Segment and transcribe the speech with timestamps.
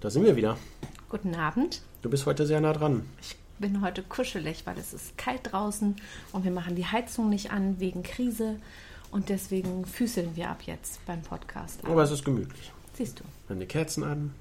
[0.00, 0.56] Da sind wir wieder.
[1.08, 1.82] Guten Abend.
[2.02, 3.02] Du bist heute sehr nah dran.
[3.20, 5.96] Ich bin heute kuschelig, weil es ist kalt draußen
[6.32, 8.56] und wir machen die Heizung nicht an wegen Krise
[9.10, 11.84] und deswegen füßeln wir ab jetzt beim Podcast.
[11.84, 12.72] Aber es ist gemütlich.
[12.94, 13.24] Siehst du.
[13.46, 14.34] Wir haben die Kerzen an.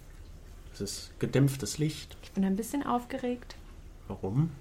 [0.74, 2.16] Es ist gedämpftes Licht.
[2.22, 3.56] Ich bin ein bisschen aufgeregt
[4.08, 4.52] Warum?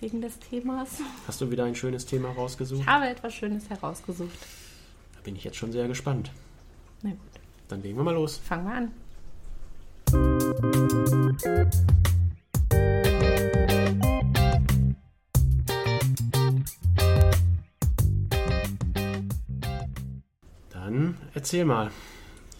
[0.00, 1.00] wegen des Themas.
[1.26, 2.80] Hast du wieder ein schönes Thema rausgesucht?
[2.80, 4.38] Ich habe etwas Schönes herausgesucht.
[5.14, 6.30] Da bin ich jetzt schon sehr gespannt.
[7.02, 7.18] Na gut,
[7.68, 8.38] Dann legen wir mal los.
[8.38, 8.92] fangen wir an.
[20.70, 21.90] Dann erzähl mal.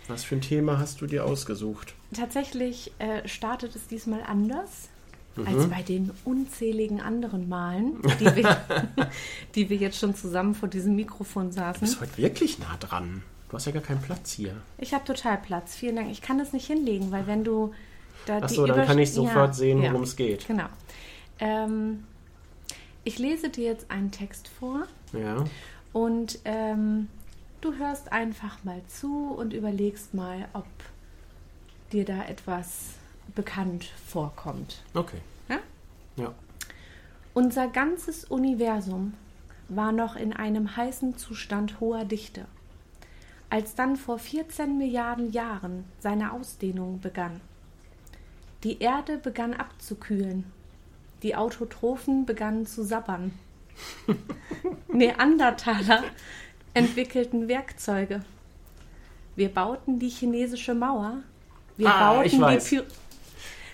[0.08, 1.94] Was für ein Thema hast du dir ausgesucht?
[2.14, 4.88] Tatsächlich äh, startet es diesmal anders
[5.44, 8.56] als bei den unzähligen anderen Malen, die wir,
[9.54, 11.80] die wir jetzt schon zusammen vor diesem Mikrofon Du saßen.
[11.80, 13.22] bist heute wirklich nah dran.
[13.48, 14.56] Du hast ja gar keinen Platz hier.
[14.78, 15.74] Ich habe total Platz.
[15.76, 16.10] Vielen Dank.
[16.10, 17.72] Ich kann das nicht hinlegen, weil wenn du
[18.26, 20.46] da die Achso, dann Übersch- kann ich sofort Ja, sehen, ja, worum es geht.
[20.48, 20.66] Genau.
[21.38, 22.04] Ähm,
[23.04, 25.44] ich lese dir jetzt einen Text vor Ja.
[25.92, 27.08] und ähm,
[27.60, 30.66] du hörst einfach mal zu und überlegst mal, ob
[31.92, 32.94] dir da etwas
[33.36, 34.82] bekannt vorkommt.
[34.92, 35.18] Okay.
[35.48, 35.58] Ja?
[36.16, 36.34] Ja.
[37.32, 39.14] Unser ganzes Universum
[39.68, 42.46] war noch in einem heißen Zustand hoher Dichte,
[43.50, 47.40] als dann vor 14 Milliarden Jahren seine Ausdehnung begann.
[48.64, 50.44] Die Erde begann abzukühlen,
[51.22, 53.32] die Autotrophen begannen zu sabbern.
[54.88, 56.02] Neandertaler
[56.74, 58.22] entwickelten Werkzeuge.
[59.36, 61.18] Wir bauten die chinesische Mauer.
[61.76, 62.82] Wir Ah, bauten die Py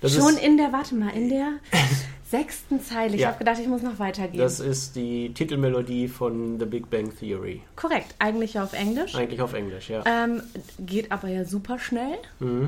[0.00, 1.52] Das Schon in der, warte mal, in der
[2.32, 3.14] sechsten Zeile.
[3.14, 3.28] Ich Ja.
[3.28, 4.40] habe gedacht, ich muss noch weitergehen.
[4.40, 7.60] das ist die Titelmelodie von The Big Bang Theory.
[7.76, 9.14] Korrekt, eigentlich auf Englisch.
[9.14, 10.02] Eigentlich auf Englisch, ja.
[10.06, 10.42] Ähm,
[10.80, 12.16] geht aber ja super schnell.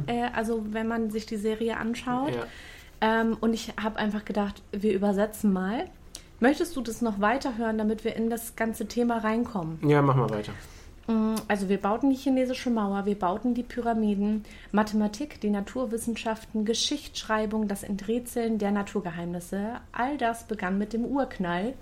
[0.07, 2.31] Äh, also wenn man sich die Serie anschaut.
[2.31, 2.37] Mhm.
[2.37, 3.21] ja.
[3.23, 5.87] Ähm, und ich habe einfach gedacht, wir übersetzen mal.
[6.41, 9.79] Möchtest du das noch weiterhören, damit wir in das ganze Thema reinkommen?
[9.89, 10.53] Ja, mach mal weiter.
[11.07, 17.69] Mm, Also wir bauten die chinesische Mauer, wir bauten die Pyramiden, Mathematik, die Naturwissenschaften, Geschichtsschreibung,
[17.69, 19.81] das Enträtseln der Naturgeheimnisse.
[19.93, 21.75] All das begann mit dem Urknall.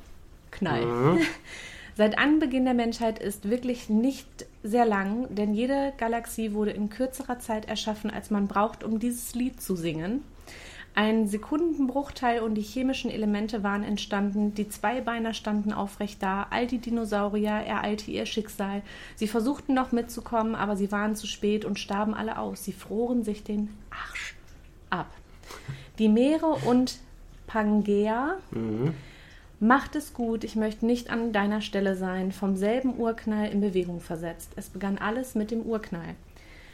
[0.51, 1.19] Knall.
[1.95, 7.39] Seit Anbeginn der Menschheit ist wirklich nicht sehr lang, denn jede Galaxie wurde in kürzerer
[7.39, 10.23] Zeit erschaffen, als man braucht, um dieses Lied zu singen.
[10.95, 16.79] Ein Sekundenbruchteil und die chemischen Elemente waren entstanden, die Zweibeiner standen aufrecht da, all die
[16.79, 18.83] Dinosaurier ereilte ihr Schicksal.
[19.17, 22.65] Sie versuchten noch mitzukommen, aber sie waren zu spät und starben alle aus.
[22.65, 24.35] Sie froren sich den Arsch
[24.91, 25.11] ab.
[25.99, 26.99] Die Meere und
[27.47, 28.37] Pangea
[29.63, 34.01] Macht es gut, ich möchte nicht an deiner Stelle sein, vom selben Urknall in Bewegung
[34.01, 34.51] versetzt.
[34.57, 36.17] Es begann alles mit dem Urknall.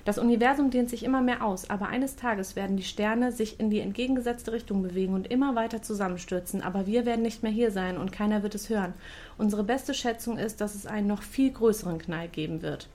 [0.09, 3.69] Das Universum dehnt sich immer mehr aus, aber eines Tages werden die Sterne sich in
[3.69, 7.99] die entgegengesetzte Richtung bewegen und immer weiter zusammenstürzen, aber wir werden nicht mehr hier sein
[7.99, 8.95] und keiner wird es hören.
[9.37, 12.89] Unsere beste Schätzung ist, dass es einen noch viel größeren Knall geben wird.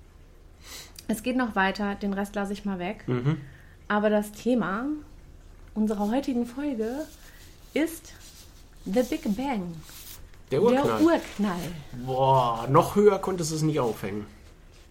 [1.08, 3.04] Es geht noch weiter, den Rest lasse ich mal weg.
[3.06, 3.38] Mhm.
[3.88, 4.88] Aber das Thema
[5.76, 7.06] unserer heutigen Folge
[7.76, 8.16] ist
[8.86, 9.72] The Big Bang.
[10.50, 10.84] Der Urknall.
[10.84, 11.62] Der Urknall.
[12.08, 14.26] Boah, noch höher konntest du es nicht aufhängen.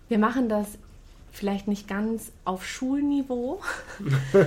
[0.08, 0.68] Wir machen das
[1.32, 3.60] vielleicht nicht ganz auf Schulniveau,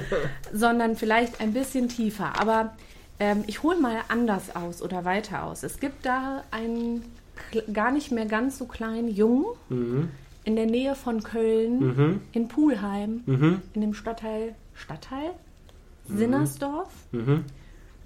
[0.53, 2.40] sondern vielleicht ein bisschen tiefer.
[2.40, 2.75] Aber
[3.19, 5.63] ähm, ich hole mal anders aus oder weiter aus.
[5.63, 7.03] Es gibt da einen
[7.73, 10.09] gar nicht mehr ganz so kleinen Jungen
[10.46, 13.23] in der Nähe von Köln, in Pulheim,
[13.73, 15.31] in dem Stadtteil, Stadtteil?
[16.07, 16.90] Sinnersdorf.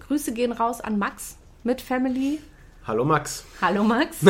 [0.08, 2.40] Grüße gehen raus an Max mit Family.
[2.88, 3.46] Hallo Max.
[3.62, 4.22] Hallo Max.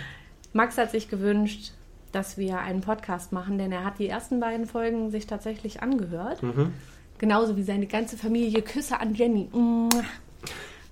[0.52, 1.72] Max hat sich gewünscht,
[2.14, 6.40] dass wir einen Podcast machen, denn er hat die ersten beiden Folgen sich tatsächlich angehört.
[7.18, 8.62] Genauso wie seine ganze Familie.
[8.62, 9.48] Küsse an Jenny.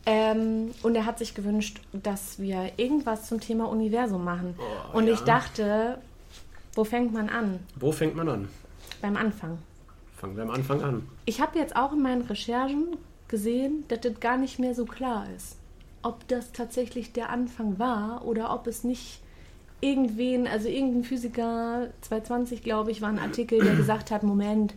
[0.04, 4.56] Ähm, und er hat sich gewünscht, dass wir irgendwas zum Thema Universum machen.
[4.58, 5.14] Oh, und ja.
[5.14, 5.98] ich dachte,
[6.74, 7.60] wo fängt man an?
[7.76, 8.48] Wo fängt man an?
[9.00, 9.58] Beim Anfang.
[10.16, 11.08] Fangen wir am Anfang an.
[11.24, 12.96] Ich habe jetzt auch in meinen Recherchen
[13.28, 15.56] gesehen, dass das gar nicht mehr so klar ist.
[16.02, 19.21] Ob das tatsächlich der Anfang war oder ob es nicht
[19.82, 24.74] irgendwen, also irgendein Physiker, 220 glaube ich, war ein Artikel, der gesagt hat, Moment,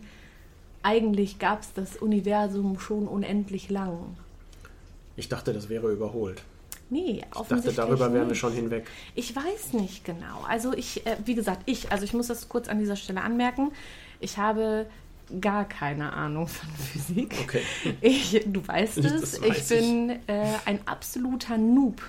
[0.82, 4.16] eigentlich gab es das Universum schon unendlich lang.
[5.16, 6.42] Ich dachte, das wäre überholt.
[6.90, 8.86] Nee, Ich dachte, darüber wären wir schon hinweg.
[9.14, 10.44] Ich weiß nicht genau.
[10.46, 13.72] Also ich, äh, wie gesagt, ich, also ich muss das kurz an dieser Stelle anmerken.
[14.20, 14.86] Ich habe
[15.40, 17.34] gar keine Ahnung von Physik.
[17.42, 17.62] Okay.
[18.00, 22.02] Ich, du weißt Das es, weiß ich bin äh, ein absoluter Noob.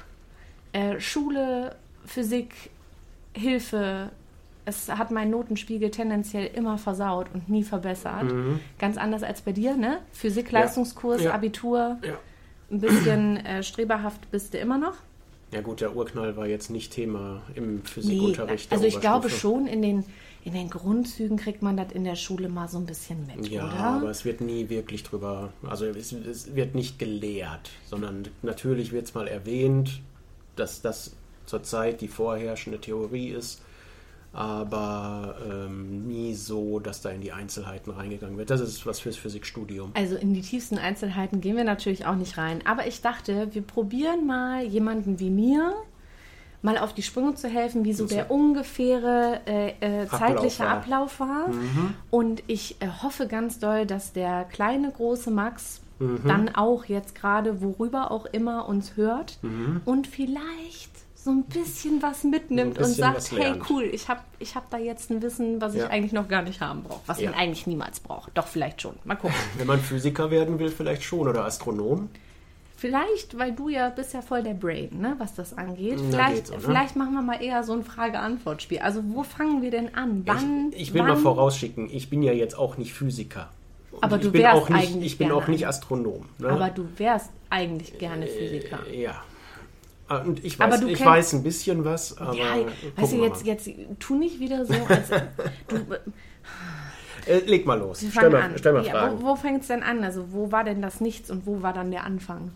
[0.73, 2.53] Äh, Schule, Physik,
[3.37, 4.09] Hilfe,
[4.65, 8.25] es hat meinen Notenspiegel tendenziell immer versaut und nie verbessert.
[8.79, 9.99] Ganz anders als bei dir, ne?
[10.11, 11.25] Physik-Leistungskurs, Mhm.
[11.25, 11.33] Ja.
[11.33, 12.17] Abitur, Ja.
[12.71, 14.95] ein bisschen äh, streberhaft bist du immer noch.
[15.53, 18.69] Ja gut, der Urknall war jetzt nicht Thema im Nee, Physikunterricht.
[18.69, 20.03] der also ich glaube schon, in den,
[20.43, 23.65] in den Grundzügen kriegt man das in der Schule mal so ein bisschen mit, Ja,
[23.65, 23.73] oder?
[23.79, 29.05] aber es wird nie wirklich drüber, also es, es wird nicht gelehrt, sondern natürlich wird
[29.05, 30.01] es mal erwähnt,
[30.57, 31.15] dass das
[31.47, 33.61] zurzeit die vorherrschende Theorie ist,
[34.33, 38.51] aber ähm, nie so, dass da in die Einzelheiten reingegangen wird.
[38.51, 39.91] Das ist was fürs Physikstudium.
[39.95, 42.59] Also in die tiefsten Einzelheiten gehen wir natürlich auch nicht rein.
[42.65, 45.73] Aber ich dachte, wir probieren mal jemanden wie mir
[46.61, 50.69] mal auf die Sprünge zu helfen, wie so Das der ungefähre äh, äh, zeitliche war.
[50.69, 51.49] Ablauf war.
[52.09, 55.81] Und ich äh, hoffe ganz doll, dass der kleine, große Max
[56.25, 59.39] dann auch jetzt gerade, worüber auch immer, uns hört
[59.83, 60.91] und vielleicht
[61.23, 64.77] so ein bisschen was mitnimmt bisschen und sagt, hey cool, ich habe ich hab da
[64.77, 65.87] jetzt ein Wissen, was ich Ja.
[65.87, 67.31] eigentlich noch gar nicht haben brauche, was Ja.
[67.31, 68.31] man eigentlich niemals braucht.
[68.37, 68.95] Doch, vielleicht schon.
[69.03, 69.35] Mal gucken.
[69.57, 72.09] Wenn man Physiker werden will, vielleicht schon oder Astronom.
[72.77, 75.99] Vielleicht, weil du ja bist ja voll der Brain, ne, was das angeht.
[75.99, 76.59] Vielleicht, so, ne?
[76.59, 78.79] vielleicht machen wir mal eher so ein Frage-Antwort-Spiel.
[78.79, 80.21] Also wo fangen wir denn an?
[80.27, 80.67] Wann?
[80.71, 81.07] ich, ich will wann?
[81.09, 83.49] mal vorausschicken, ich bin ja jetzt auch nicht Physiker.
[83.91, 86.27] Und Aber ich du bin wärst auch nicht, eigentlich Ich bin gerne auch nicht Astronom.
[86.37, 86.49] Ne?
[86.49, 88.87] Aber du wärst eigentlich gerne Physiker.
[88.93, 89.23] Ja.
[90.09, 92.55] Ah, Und ich Aber weiß, ich weiß ein bisschen was, aber ja,
[92.95, 93.51] weißt du, jetzt, mal.
[93.51, 93.69] jetzt
[93.99, 95.09] tu nicht wieder so, als
[95.67, 95.75] du,
[97.25, 98.05] Äh, leg mal los.
[98.09, 98.51] Stell mal, an.
[98.57, 99.21] stell mal ja, Fragen.
[99.21, 100.03] wo wo fängt es denn an?
[100.03, 102.51] Also wo war denn das Nichts und wo war dann der Anfang?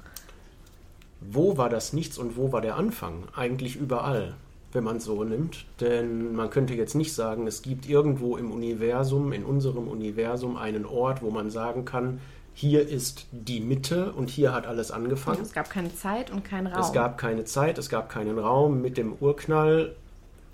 [1.20, 3.24] Wo war das Nichts und wo war der Anfang?
[3.36, 4.36] Eigentlich überall,
[4.72, 5.66] wenn man es so nimmt.
[5.82, 10.86] Denn man könnte jetzt nicht sagen, es gibt irgendwo im Universum, in unserem Universum, einen
[10.86, 12.22] Ort, wo man sagen kann,
[12.54, 15.42] hier ist die Mitte und hier hat alles angefangen.
[15.42, 16.82] Es gab keine Zeit und keinen Raum.
[16.82, 18.82] Es gab keine Zeit, es gab keinen Raum.
[18.82, 19.96] Mit dem Urknall.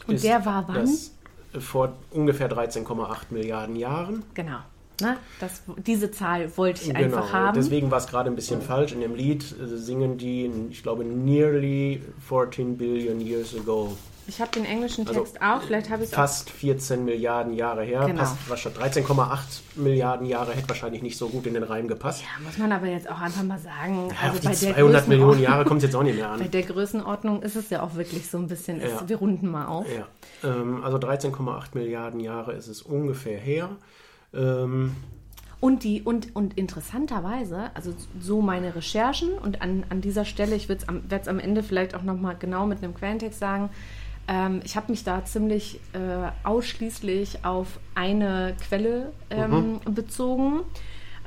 [0.08, 0.76] Und der war wann?
[0.86, 1.12] Das
[1.60, 4.24] vor ungefähr 13,8 Milliarden Jahren.
[4.34, 4.60] genau.
[5.00, 5.16] Ne?
[5.40, 7.56] Das, diese Zahl wollte ich Genau, einfach haben.
[7.56, 8.94] deswegen war es gerade ein bisschen falsch.
[8.94, 13.96] In dem Lied äh, singen die, ich glaube, nearly 14 billion years ago.
[14.28, 18.04] Ich habe den englischen Also, Text auch, vielleicht habe ich Fast 14 Milliarden Jahre her.
[18.06, 18.20] Genau.
[18.20, 19.40] Passt wahrscheinlich 13,8
[19.76, 22.22] Milliarden Jahre hätte wahrscheinlich nicht so gut in den Reim gepasst.
[22.22, 24.10] Ja, muss man aber jetzt auch einfach mal sagen.
[24.10, 26.28] Ja, also auf die bei der 200 Millionen Jahre kommt es jetzt auch nicht mehr
[26.38, 26.52] Bei an.
[26.52, 29.08] der Größenordnung ist es ja auch wirklich so ein bisschen, Ja.
[29.08, 29.86] wir runden mal auf.
[29.94, 30.08] Ja,
[30.50, 33.70] ähm, also 13,8 Milliarden Jahre ist es ungefähr her.
[34.34, 34.96] Ähm,
[35.60, 40.70] Und die, und, und interessanterweise, also so meine Recherchen und an, an dieser Stelle, ich
[40.70, 43.70] werde es am Ende vielleicht auch nochmal genau mit einem Quellentext sagen,
[44.28, 50.62] ähm, ich habe mich da ziemlich äh, ausschließlich auf eine Quelle ähm, bezogen.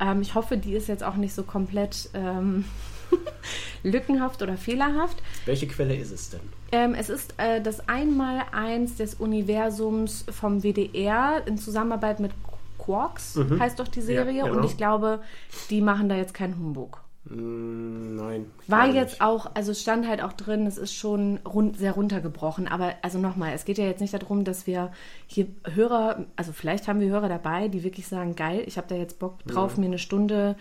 [0.01, 2.65] Ähm, ich hoffe, die ist jetzt auch nicht so komplett ähm,
[3.83, 5.23] lückenhaft oder fehlerhaft.
[5.47, 6.41] welche Quelle ist es denn?
[6.73, 12.33] Ähm, es ist äh, das Einmaleins des Universums vom WDR in Zusammenarbeit mit
[12.79, 14.33] Quarks, heißt doch die Serie.
[14.33, 14.39] Mhm.
[14.39, 14.57] Ja, genau.
[14.59, 15.21] Und ich glaube,
[15.69, 17.01] die machen da jetzt keinen Humbug.
[17.31, 18.47] Hm, nein.
[18.67, 19.23] War jetzt nicht.
[19.23, 22.67] auch, also es stand halt auch drin, es ist schon rund, sehr runtergebrochen.
[22.69, 24.91] Aber also nochmal, es geht ja jetzt nicht darum, dass wir
[25.27, 28.97] hier Hörer, also vielleicht haben wir Hörer dabei, die wirklich sagen, geil, ich habe da
[28.97, 30.57] jetzt Bock drauf, mir eine Stunde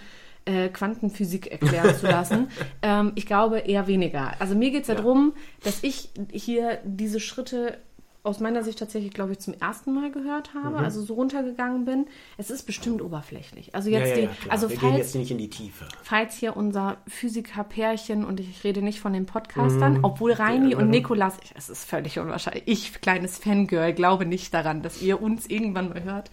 [0.46, 2.48] äh, Quantenphysik erklären zu lassen.
[2.82, 4.34] ähm, ich glaube eher weniger.
[4.40, 5.02] Also mir geht es ja Ja.
[5.02, 5.34] darum,
[5.64, 7.78] dass ich hier diese Schritte
[8.22, 12.08] aus meiner Sicht tatsächlich, glaube ich, zum ersten Mal gehört habe, also so runtergegangen bin.
[12.38, 13.74] Es ist bestimmt oberflächlich.
[13.74, 13.94] Also Mhm.
[13.94, 14.52] Ja, jetzt ja, die, ja, klar.
[14.52, 15.86] also Wir falls, gehen jetzt nicht in die Tiefe.
[16.04, 21.38] falls hier unser Physiker-Pärchen, und ich rede nicht von den Podcastern, obwohl Reini und Nikolas,
[21.56, 26.04] es ist völlig unwahrscheinlich, ich, kleines Fangirl, glaube nicht daran, dass ihr uns irgendwann mal
[26.04, 26.30] hört.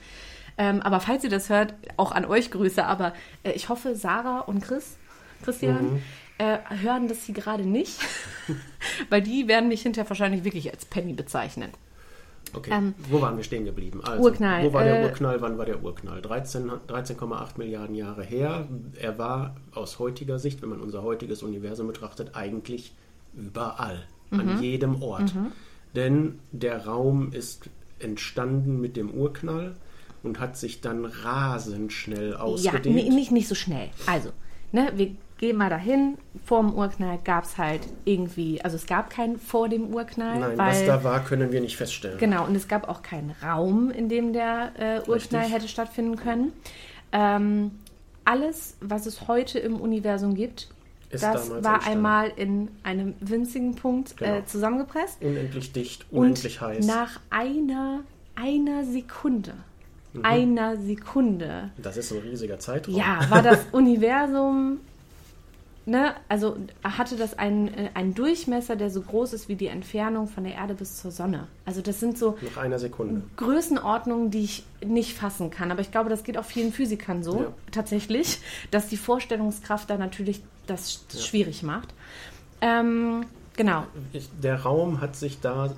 [0.59, 3.13] Ähm, aber falls ihr das hört, auch an euch Grüße, aber
[3.43, 4.97] äh, ich hoffe, Sarah und Chris,
[5.45, 6.03] Christian,
[6.39, 7.99] äh, hören das hier gerade nicht,
[9.11, 11.71] weil die werden mich hinterher wahrscheinlich wirklich als Penny bezeichnen.
[12.55, 14.01] Okay, Ähm, wo waren wir stehen geblieben?
[14.05, 15.41] Also, Urknall, Wo war der äh, Urknall?
[15.41, 16.23] Wann war der Urknall?
[16.23, 18.69] 13 13,8 Milliarden Jahre her.
[19.01, 22.93] Er war aus heutiger Sicht, wenn man unser heutiges Universum betrachtet, eigentlich
[23.35, 24.41] überall, Mhm.
[24.41, 25.33] an jedem Ort.
[25.95, 29.77] Denn der Raum ist entstanden mit dem Urknall
[30.23, 32.95] und hat sich dann rasend schnell Ja, ausgedehnt.
[32.97, 33.89] nee, nicht, nicht so schnell.
[34.07, 34.31] Also,
[34.73, 36.17] ne, wir gehen mal dahin.
[36.45, 40.59] Vor dem Urknall gab es halt irgendwie, also es gab keinen vor dem Urknall, Nein,
[40.59, 42.19] weil was da war, können wir nicht feststellen.
[42.19, 45.53] Genau, und es gab auch keinen Raum, in dem der äh, Urknall Richtig.
[45.53, 46.53] hätte stattfinden können.
[47.13, 47.73] Ähm,
[48.25, 50.69] alles, was es heute im Universum gibt,
[51.11, 51.87] Ist das war entstanden.
[51.87, 54.39] einmal in einem winzigen Punkt Genau.
[54.39, 55.23] äh, zusammengepresst.
[55.23, 56.85] Unendlich dicht, Und unendlich heiß.
[56.87, 58.01] nach einer,
[58.35, 59.53] einer Sekunde,
[60.13, 60.25] Mhm.
[60.25, 62.95] einer Sekunde, Das ist ein riesiger Zeitraum.
[62.97, 64.79] ja, war das Universum
[65.87, 70.27] ne, also hatte das einen, äh, einen Durchmesser, der so groß ist wie die Entfernung
[70.29, 71.47] von der Erde bis zur Sonne.
[71.65, 73.23] Also das sind so Nach einer Sekunde.
[73.37, 75.71] Größenordnungen, die ich nicht fassen kann.
[75.71, 77.53] Aber ich glaube, das geht auch vielen Physikern so, Ja.
[77.73, 78.41] tatsächlich,
[78.71, 81.95] dass die Vorstellungskraft da natürlich das schwierig macht.
[82.61, 83.25] Ähm,
[83.57, 83.85] genau.
[84.43, 85.73] Der Raum hat sich da,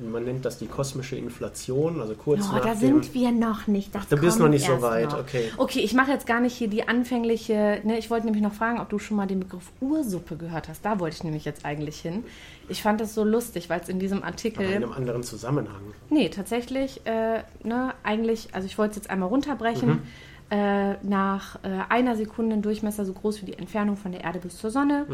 [0.00, 3.02] man nennt das die kosmische Inflation, also kurz Oh, nach da dem...
[3.02, 3.90] sind wir noch nicht.
[3.94, 5.20] Ach, du bist noch nicht so weit, noch.
[5.20, 5.50] okay.
[5.56, 7.80] Okay, ich mache jetzt gar nicht hier die anfängliche.
[7.84, 10.84] Ne, ich wollte nämlich noch fragen, ob du schon mal den Begriff Ursuppe gehört hast.
[10.84, 12.24] Da wollte ich nämlich jetzt eigentlich hin.
[12.68, 14.64] Ich fand das so lustig, weil es in diesem Artikel.
[14.64, 15.80] aber in einem anderen Zusammenhang.
[16.10, 20.02] Nee, tatsächlich, äh, ne, eigentlich, also ich wollte es jetzt einmal runterbrechen.
[20.50, 24.38] Äh, nach äh, einer Sekunde ein Durchmesser so groß wie die Entfernung von der Erde
[24.38, 25.04] bis zur Sonne.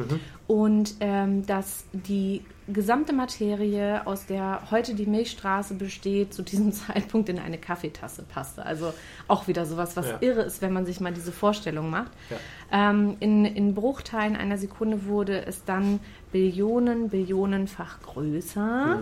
[0.46, 7.28] Und ähm, dass die gesamte Materie, aus der heute die Milchstraße besteht, zu diesem Zeitpunkt
[7.28, 8.64] in eine Kaffeetasse passte.
[8.64, 8.92] Also
[9.28, 10.18] auch wieder sowas, was Ja.
[10.20, 12.12] irre ist, wenn man sich mal diese Vorstellung macht.
[12.30, 12.90] Ja.
[12.90, 16.00] Ähm, in, in Bruchteilen einer Sekunde wurde es dann
[16.32, 18.98] Billionen, Billionenfach größer.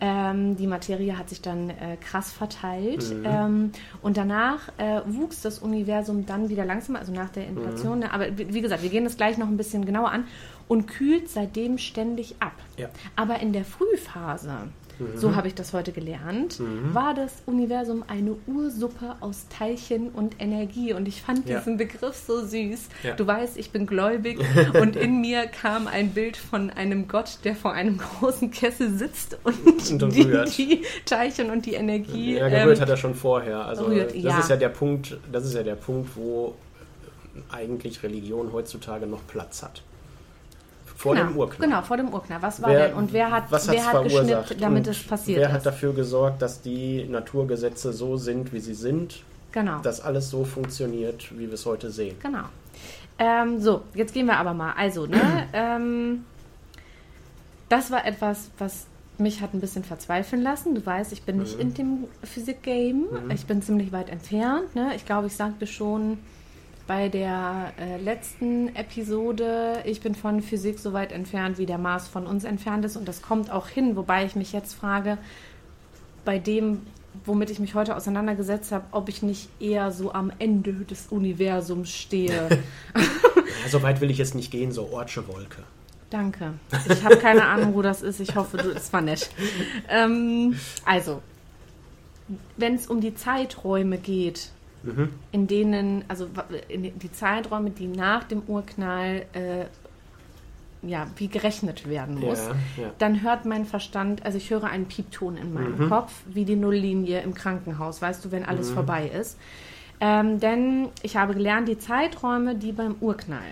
[0.00, 3.04] Ähm, die Materie hat sich dann äh, krass verteilt.
[3.24, 7.98] Ähm, und danach äh, wuchs das Universum dann wieder langsam, also nach der Inflation.
[7.98, 8.12] Ne?
[8.14, 10.24] Aber wie gesagt, wir gehen das gleich noch ein bisschen genauer an
[10.70, 12.52] und kühlt seitdem ständig ab.
[12.76, 12.88] Ja.
[13.16, 14.68] Aber in der Frühphase,
[15.16, 16.62] so habe ich das heute gelernt,
[16.92, 20.92] war das Universum eine Ursuppe aus Teilchen und Energie.
[20.92, 21.58] Und ich fand Ja.
[21.58, 22.88] diesen Begriff so süß.
[23.02, 23.14] Ja.
[23.16, 24.38] Du weißt, ich bin gläubig
[24.80, 29.38] und in mir kam ein Bild von einem Gott, der vor einem großen Kessel sitzt
[29.42, 30.24] und, Und die,
[30.56, 32.36] die Teilchen und die Energie.
[32.36, 33.64] Ja, gerührt ähm, hat er schon vorher.
[33.64, 36.54] Also rührt, das ist ja der Punkt, das ist ja der Punkt, wo
[37.50, 39.82] eigentlich Religion heutzutage noch Platz hat.
[41.00, 41.66] Vor genau, dem Urknall.
[41.68, 42.42] Genau, vor dem Urknall.
[42.42, 45.54] Was war Wer- denn und wer hat, wer hat geschnippt, damit es passiert Wer ist?
[45.54, 49.78] hat dafür gesorgt, dass die Naturgesetze so sind, wie sie sind, genau.
[49.80, 52.16] dass alles so funktioniert, wie wir es heute sehen?
[52.22, 52.42] Genau.
[53.18, 54.74] Ähm, so, jetzt gehen wir aber mal.
[54.76, 56.26] Also, ne, ähm,
[57.70, 58.84] das war etwas, was
[59.16, 60.74] mich hat ein bisschen verzweifeln lassen.
[60.74, 61.60] Du weißt, ich bin nicht Mhm.
[61.62, 63.04] in dem Physik-Game.
[63.34, 64.74] Ich bin ziemlich weit entfernt.
[64.74, 64.92] Ne?
[64.96, 66.18] Ich glaube, ich sagte schon
[66.90, 72.08] bei der äh, letzten Episode, ich bin von Physik so weit entfernt, wie der Mars
[72.08, 72.96] von uns entfernt ist.
[72.96, 75.16] Und das kommt auch hin, wobei ich mich jetzt frage,
[76.24, 76.82] bei dem,
[77.24, 81.90] womit ich mich heute auseinandergesetzt habe, ob ich nicht eher so am Ende des Universums
[81.90, 82.48] stehe.
[83.62, 85.62] Ja, so weit will ich jetzt nicht gehen, so Ortsche Wolke.
[86.08, 86.54] Danke.
[86.88, 88.18] Ich habe keine Ahnung, wo das ist.
[88.18, 89.28] Ich hoffe, du, es war nett.
[89.88, 91.20] Ähm, also,
[92.56, 94.50] wenn es um die Zeiträume geht,
[94.82, 95.10] Mhm.
[95.32, 96.28] in denen, also
[96.68, 99.66] in die Zeiträume, die nach dem Urknall, äh,
[100.82, 102.46] ja, wie gerechnet werden muss,
[102.76, 102.90] Ja, ja.
[102.98, 105.88] dann hört mein Verstand, also ich höre einen Piepton in meinem Mhm.
[105.90, 109.38] Kopf, wie die Nulllinie im Krankenhaus, weißt du, wenn alles vorbei ist.
[110.00, 113.42] Ähm, denn ich habe gelernt, die Zeiträume, die beim Urknall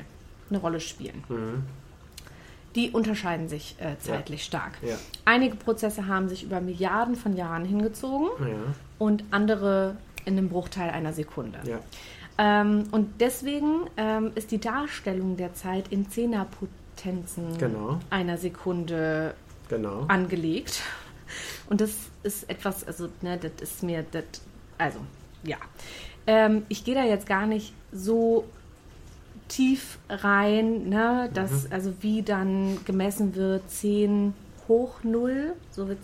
[0.49, 1.64] eine Rolle spielen, Mhm.
[2.75, 4.73] die unterscheiden sich äh, zeitlich stark.
[4.80, 4.94] Ja.
[5.26, 8.28] Einige Prozesse haben sich über Milliarden von Jahren hingezogen
[8.99, 9.97] und andere
[10.28, 11.58] in einem Bruchteil einer Sekunde.
[11.64, 11.80] ja.
[12.40, 17.99] Ähm, und deswegen ähm, ist die Darstellung der Zeit in Zehnerpotenzen Genau.
[18.11, 19.35] einer Sekunde
[19.68, 20.04] genau.
[20.06, 20.80] angelegt.
[21.68, 21.90] Und das
[22.23, 24.23] ist etwas, also, ne, das ist mir, das,
[24.78, 25.00] also,
[25.42, 25.56] ja.
[26.28, 28.44] Ähm, ich gehe da jetzt gar nicht so
[29.49, 31.73] tief rein, ne, dass, Mhm.
[31.73, 34.32] also wie dann gemessen wird, 10
[34.68, 35.99] hoch 0, so wird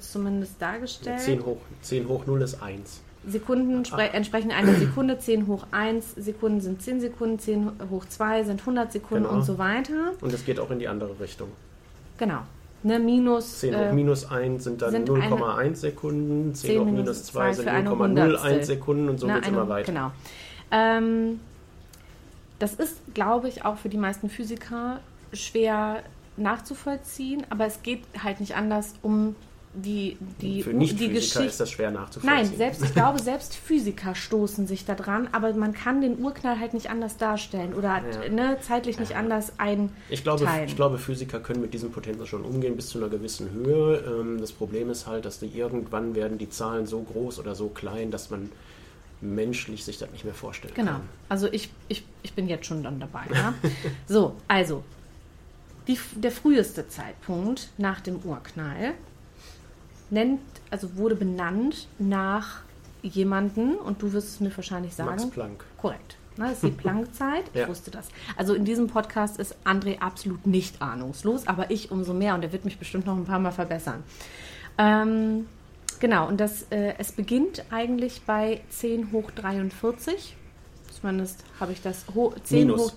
[0.00, 1.20] es zumindest dargestellt.
[1.20, 3.00] 10 hoch, 10 hoch 0 ist 1.
[3.28, 8.44] Sekunden spre- entsprechen einer Sekunde, 10 hoch 1 Sekunden sind 10 Sekunden, 10 hoch 2
[8.44, 9.36] sind 100 Sekunden Genau.
[9.36, 10.12] und so weiter.
[10.20, 11.48] Und es geht auch in die andere Richtung.
[12.18, 12.40] Genau.
[12.82, 16.84] Ne, minus 10 äh, hoch minus 1 sind dann sind 0,1 Sekunden, 10 10 hoch
[16.84, 18.64] minus minus 2 zwei sind für eine 0,01 Hundertstel.
[18.64, 19.92] Sekunden und so geht es immer weiter.
[19.92, 20.10] Genau.
[20.70, 21.40] Ähm,
[22.58, 25.00] das ist, glaube ich, auch für die meisten Physiker
[25.32, 26.02] schwer
[26.36, 29.34] nachzuvollziehen, aber es geht halt nicht anders um
[29.82, 31.44] die, die, Für die Nicht-Physiker Geschichte.
[31.44, 32.34] ist das schwer nachzuvollziehen.
[32.48, 36.58] Nein, selbst, ich glaube, selbst Physiker stoßen sich da dran, aber man kann den Urknall
[36.58, 38.28] halt nicht anders darstellen oder Ja.
[38.28, 39.90] ne, zeitlich nicht anders ein.
[40.10, 43.50] Ich glaube, ich glaube, Physiker können mit diesen Potenzen schon umgehen bis zu einer gewissen
[43.52, 43.98] Höhe.
[44.06, 47.68] Ähm, Das Problem ist halt, dass die irgendwann werden die Zahlen so groß oder so
[47.68, 48.50] klein, dass man
[49.20, 50.92] menschlich sich das nicht mehr vorstellen Genau.
[50.92, 51.00] kann.
[51.28, 53.22] Also ich, ich, ich bin jetzt schon dann dabei.
[53.34, 53.54] Ja?
[54.06, 54.82] so, also
[55.88, 58.92] die, der früheste Zeitpunkt nach dem Urknall
[60.10, 62.60] nennt, also wurde benannt nach
[63.02, 65.10] jemanden und du wirst es mir wahrscheinlich sagen.
[65.10, 65.64] Max Planck.
[65.78, 66.16] Korrekt.
[66.36, 67.44] Na, das ist die Planckzeit.
[67.52, 67.68] Ich Ja.
[67.68, 68.08] wusste das.
[68.36, 72.52] Also in diesem Podcast ist André absolut nicht ahnungslos, aber ich umso mehr und er
[72.52, 74.02] wird mich bestimmt noch ein paar Mal verbessern.
[74.78, 75.46] Ähm,
[76.00, 80.36] genau, und das, äh, es beginnt eigentlich bei 10 hoch 43.
[81.00, 82.80] Zumindest habe ich das ho 10 Minus.
[82.80, 82.92] hoch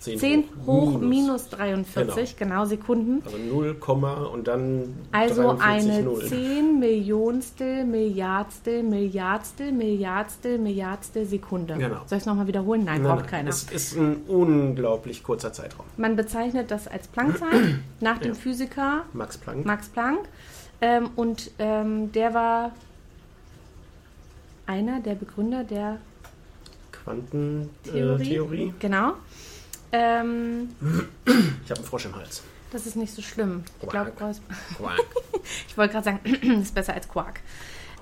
[0.00, 2.64] 10, 10 hoch minus, 43, genau.
[2.64, 3.22] Sekunden.
[3.24, 3.76] Also 0,
[4.32, 6.24] und dann Also 43 eine Null.
[6.24, 11.74] 10 Millionstel, Milliardstel, Milliardstel, Milliardstel, Milliardstel Sekunde.
[11.74, 11.96] Genau.
[12.06, 12.84] Soll ich es nochmal wiederholen?
[12.84, 13.50] Nein, Nein, braucht nein, keiner.
[13.50, 15.84] Es ist ein unglaublich kurzer Zeitraum.
[15.98, 17.50] Man bezeichnet das als Planckzeit
[18.00, 18.34] nach dem Ja.
[18.34, 19.66] Physiker Max Planck.
[19.66, 20.20] Max Planck.
[20.80, 22.72] Ähm, und ähm, der war
[24.66, 25.98] einer der Begründer der
[26.92, 28.24] Quantentheorie.
[28.24, 28.62] Theorie.
[28.68, 28.72] Äh.
[28.78, 29.12] Genau.
[29.92, 30.70] Ähm,
[31.64, 32.42] Ich habe einen Frosch im Hals.
[32.72, 33.64] das ist nicht so schlimm.
[33.82, 34.36] Ich glaube, Quark.
[35.68, 36.20] Ich wollte gerade sagen,
[36.62, 37.40] ist besser als Quark.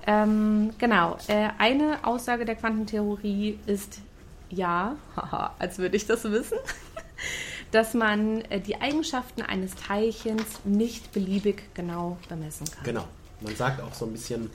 [0.07, 1.18] Ähm, genau.
[1.28, 3.99] Äh, eine Aussage der Quantentheorie ist
[4.50, 6.59] ja, haha, als würde ich das wissen,
[7.71, 12.85] dass man äh, die Eigenschaften eines Teilchens nicht beliebig genau bemessen kann.
[12.85, 13.04] genau.
[13.40, 14.50] Man sagt auch so ein bisschen,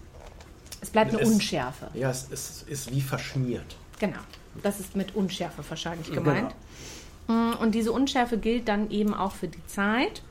[0.82, 1.88] Es bleibt eine Es- Unschärfe.
[1.94, 3.78] ja, es, es ist wie verschmiert.
[4.00, 4.20] Genau.
[4.62, 6.22] Das ist mit Unschärfe wahrscheinlich Genau.
[6.24, 6.50] gemeint.
[6.52, 6.54] Mm,
[7.28, 10.22] Und diese Unschärfe gilt dann eben auch für die Zeit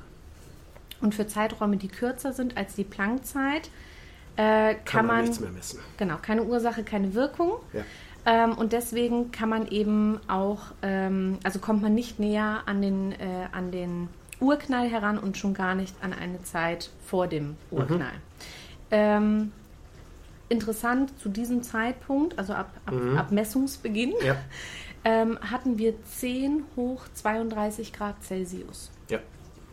[1.01, 3.71] und für Zeiträume, die kürzer sind als die Planckzeit.
[4.37, 5.81] Äh, kann, Kann man man nichts mehr messen.
[5.97, 7.53] genau keine Ursache, keine Wirkung.
[7.73, 7.83] Ja.
[8.25, 13.13] Ähm, und deswegen kann man eben auch, ähm, also kommt man nicht näher an den,
[13.13, 14.09] äh, an den
[14.41, 18.13] Urknall heran und schon gar nicht an eine Zeit vor dem Urknall.
[18.91, 19.53] Ähm,
[20.49, 24.37] interessant, zu diesem Zeitpunkt, also ab, ab, ab Messungsbeginn, Ja.
[25.05, 28.91] ähm, hatten wir 10 hoch 32 Grad Celsius.
[29.09, 29.19] Ja.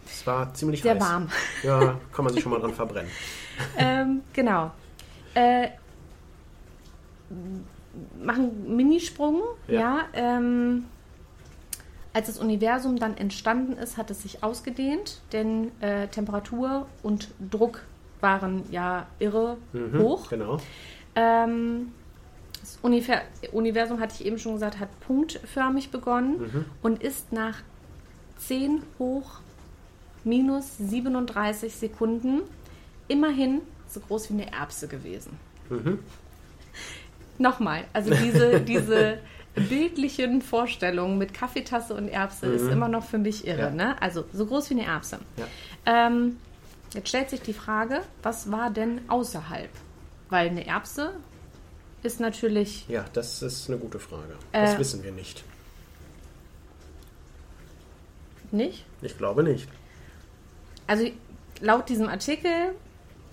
[0.05, 1.01] Es war ziemlich Sehr heiß.
[1.01, 1.29] warm.
[1.63, 3.11] Ja, kann man sich schon mal dran verbrennen.
[3.77, 4.71] ähm, genau.
[5.35, 5.69] Äh,
[8.21, 9.79] machen einen Minisprung, ja.
[9.79, 10.05] Ja.
[10.13, 10.85] ähm,
[12.13, 17.83] als das Universum dann entstanden ist, hat es sich ausgedehnt, denn äh, Temperatur und Druck
[18.19, 20.29] waren ja irre Mhm, hoch.
[20.29, 20.57] Genau.
[21.15, 21.91] Ähm,
[22.73, 23.21] das Univer
[23.51, 26.65] Universum, hatte ich eben schon gesagt, hat punktförmig begonnen Mhm.
[26.81, 27.57] und ist nach
[28.39, 29.39] 10 hoch
[30.23, 32.41] minus 37 Sekunden
[33.07, 35.37] immerhin so groß wie eine Erbse gewesen.
[35.69, 35.99] Mhm.
[37.37, 39.19] Nochmal, also diese, diese
[39.55, 43.61] bildlichen Vorstellungen mit Kaffeetasse und Erbse ist immer noch für mich irre.
[43.61, 43.69] Ja.
[43.71, 44.01] Ne?
[44.01, 45.19] Also so groß wie eine Erbse.
[45.37, 46.07] Ja.
[46.07, 46.37] Ähm,
[46.93, 49.69] jetzt stellt sich die Frage, was war denn außerhalb?
[50.29, 51.13] Weil eine Erbse
[52.03, 54.35] ist natürlich Ja, das ist eine gute Frage.
[54.51, 54.79] Das Äh.
[54.79, 55.43] wissen wir nicht.
[58.51, 58.85] nicht.
[59.01, 59.67] Ich glaube nicht.
[60.87, 61.05] Also
[61.61, 62.73] laut diesem Artikel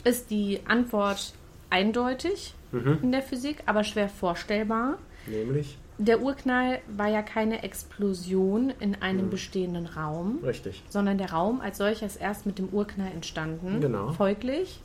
[0.04, 1.32] ist die Antwort
[1.70, 2.98] eindeutig Mhm.
[3.02, 4.98] in der Physik, aber schwer vorstellbar.
[5.26, 8.96] Nämlich, Der Urknall war ja keine Explosion in Mhm.
[9.00, 10.82] einem bestehenden Raum, richtig.
[10.90, 13.80] sondern der Raum als solcher ist erst mit dem Urknall entstanden.
[13.80, 14.12] Genau.
[14.12, 14.80] Folglich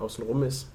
[0.00, 0.66] Außenrum ist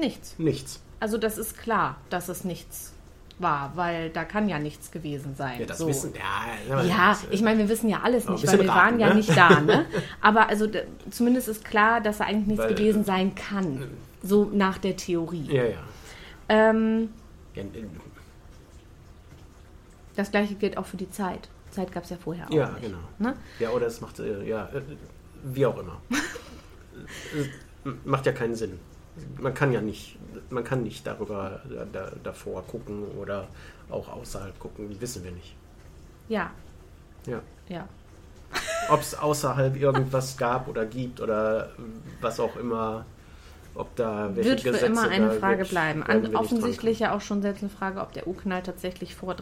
[0.00, 0.34] nichts.
[0.38, 0.80] nichts.
[0.98, 2.92] Also das ist klar, dass es nichts
[3.38, 5.60] war, weil da kann ja nichts gewesen sein.
[5.60, 5.88] Ja, das so.
[5.88, 6.12] wissen.
[6.68, 9.08] Ja, Ja, äh, ich meine, wir wissen ja alles nicht, weil wir raten, waren ja
[9.08, 9.14] ne?
[9.14, 9.86] nicht da, ne?
[10.20, 10.68] Aber also
[11.10, 13.88] zumindest ist klar, dass da eigentlich nichts Weil, gewesen sein kann.
[14.22, 15.46] So nach der Theorie.
[15.50, 15.78] Ja, ja.
[16.48, 17.08] Ähm,
[17.54, 17.66] Ja, äh,
[20.16, 21.48] das gleiche gilt auch für die Zeit.
[21.70, 22.82] Zeit gab es ja vorher auch ja nicht.
[22.82, 22.98] genau.
[23.18, 23.36] Ne?
[23.58, 24.82] Ja, oder es macht, äh, ja, äh,
[25.44, 26.00] wie auch immer.
[27.34, 28.78] Äh, macht ja keinen Sinn.
[29.38, 30.18] Man kann ja nicht,
[30.50, 33.48] man kann nicht darüber, da, da, davor gucken oder
[33.90, 35.54] auch außerhalb gucken, wissen wir nicht.
[36.28, 36.50] Ja,
[37.26, 37.40] Ja.
[37.68, 37.88] ja.
[38.88, 41.70] Ob es außerhalb irgendwas gab oder gibt oder
[42.20, 43.04] was auch immer,
[43.74, 46.02] ob da welche Wird für Gesetze immer eine Frage wird, bleiben.
[46.02, 49.36] An, offensichtlich ja auch schon selbst eine Frage, ob der Urknall tatsächlich vor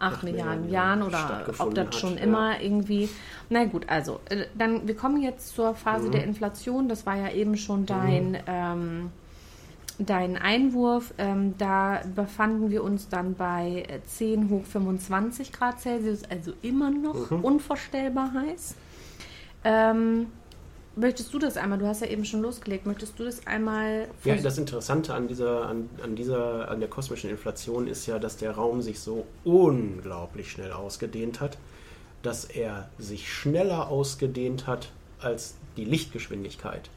[0.00, 2.22] 13,8 Milliarden Milliarden Jahren oder ob das hat, schon ja.
[2.24, 3.08] immer irgendwie.
[3.50, 6.12] Na gut, also äh, dann wir kommen jetzt zur Phase Mhm.
[6.12, 6.88] der Inflation.
[6.88, 9.10] Das war ja eben schon dein ähm,
[9.98, 11.12] dein Einwurf.
[11.18, 16.90] Ähm, da befanden wir uns dann bei äh, 10 hoch 25 Grad Celsius, also immer
[16.90, 17.44] noch Mhm.
[17.44, 18.76] unvorstellbar heiß.
[19.64, 20.26] Ähm,
[20.98, 21.78] möchtest du das einmal?
[21.78, 22.86] Du hast ja eben schon losgelegt.
[22.86, 24.08] Möchtest du das einmal?
[24.24, 28.36] Ja, das Interessante an dieser, an, an dieser, an der kosmischen Inflation ist ja, dass
[28.36, 31.58] der Raum sich so unglaublich schnell ausgedehnt hat,
[32.22, 36.90] dass er sich schneller ausgedehnt hat als die Lichtgeschwindigkeit.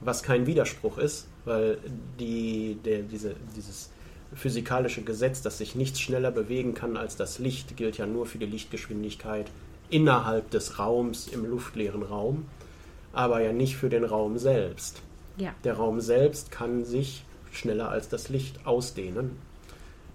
[0.00, 1.78] Was kein Widerspruch ist, weil
[2.20, 3.90] die, der, diese, dieses
[4.32, 8.38] physikalische Gesetz, dass sich nichts schneller bewegen kann als das Licht, gilt ja nur für
[8.38, 9.50] die Lichtgeschwindigkeit
[9.88, 12.46] innerhalb des Raums im luftleeren Raum,
[13.12, 15.02] aber ja nicht für den Raum selbst.
[15.36, 15.52] ja.
[15.64, 19.36] Der Raum selbst kann sich schneller als das Licht ausdehnen.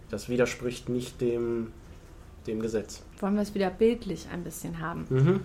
[0.09, 1.71] Das widerspricht nicht dem,
[2.47, 3.01] dem Gesetz.
[3.19, 5.05] Wollen wir es wieder bildlich ein bisschen haben?
[5.09, 5.41] Mhm.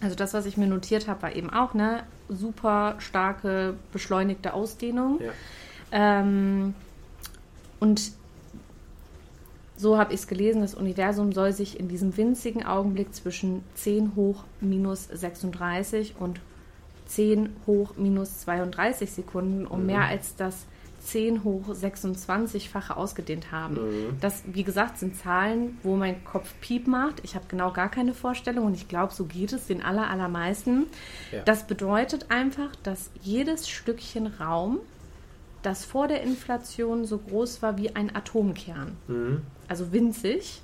[0.00, 5.20] Also das, was ich mir notiert habe, war eben auch eine super starke beschleunigte Ausdehnung.
[5.20, 5.32] Ja.
[5.92, 6.74] Ähm,
[7.80, 8.12] und
[9.76, 14.16] so habe ich es gelesen, das Universum soll sich in diesem winzigen Augenblick zwischen 10
[14.16, 16.40] hoch minus 36 und
[17.06, 19.86] 10 hoch minus 32 Sekunden um Mhm.
[19.86, 20.66] mehr als das
[21.00, 23.74] 10 hoch 26-fache ausgedehnt haben.
[23.76, 24.20] Mhm.
[24.20, 27.20] Das, wie gesagt, sind Zahlen, wo mein Kopf Piep macht.
[27.22, 30.86] Ich habe genau gar keine Vorstellung und ich glaube, so geht es den aller, allermeisten.
[31.30, 31.42] Ja.
[31.44, 34.80] Das bedeutet einfach, dass jedes Stückchen Raum,
[35.62, 39.42] das vor der Inflation so groß war wie ein Atomkern, Mhm.
[39.68, 40.60] also winzig,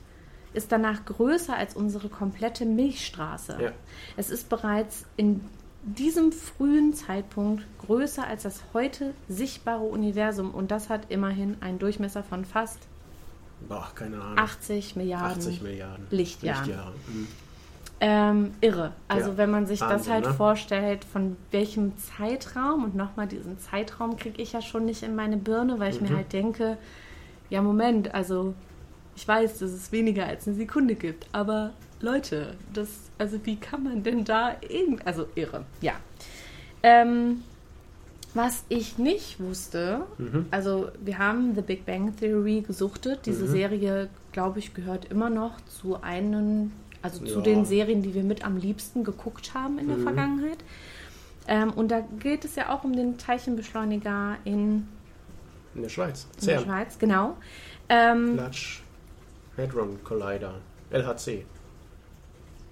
[0.55, 3.59] ist danach größer als unsere komplette Milchstraße.
[3.61, 3.73] Ja.
[4.17, 5.41] Es ist bereits in
[5.83, 12.23] diesem frühen Zeitpunkt größer als das heute sichtbare Universum und das hat immerhin einen Durchmesser
[12.23, 12.79] von fast
[13.69, 14.39] Boah, keine Ahnung.
[14.39, 16.07] 80 Milliarden 80 Milliarden.
[16.11, 16.65] Lichtjahren.
[16.67, 16.93] Lichtjahre.
[17.09, 17.29] Mhm.
[18.01, 18.91] Ähm, irre.
[19.07, 20.35] Also Ja, wenn man sich das Wahnsinn, halt ne?
[20.35, 25.37] vorstellt, von welchem Zeitraum und nochmal diesen Zeitraum kriege ich ja schon nicht in meine
[25.37, 26.09] Birne, weil ich Mhm.
[26.09, 26.79] mir halt denke,
[27.51, 28.55] ja Moment, also
[29.15, 32.89] ich weiß, dass es weniger als eine Sekunde gibt, aber Leute, das,
[33.19, 35.93] also wie kann man denn da irgend, also irre, ja.
[36.83, 37.43] Ähm,
[38.35, 40.47] was ich nicht wusste, Mhm.
[40.51, 43.21] also wir haben The Big Bang Theory gesuchtet.
[43.27, 43.51] Diese Mhm.
[43.53, 47.41] Serie, glaube ich, gehört immer noch zu einen, also zu Ja.
[47.43, 50.03] den Serien, die wir mit am liebsten geguckt haben in der Mhm.
[50.03, 50.59] Vergangenheit.
[51.47, 54.89] Ähm, und da geht es ja auch um den Teilchenbeschleuniger in,
[55.75, 56.27] In der Schweiz.
[56.41, 56.65] in der CERN.
[56.65, 57.37] Schweiz, genau.
[57.89, 58.79] Ähm, Large
[59.59, 60.55] Hadron Collider.
[60.91, 61.45] LHC.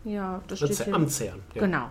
[0.05, 0.95] Ja, das steht hier.
[0.95, 1.41] Am CERN.
[1.55, 1.61] Ja.
[1.63, 1.91] Genau.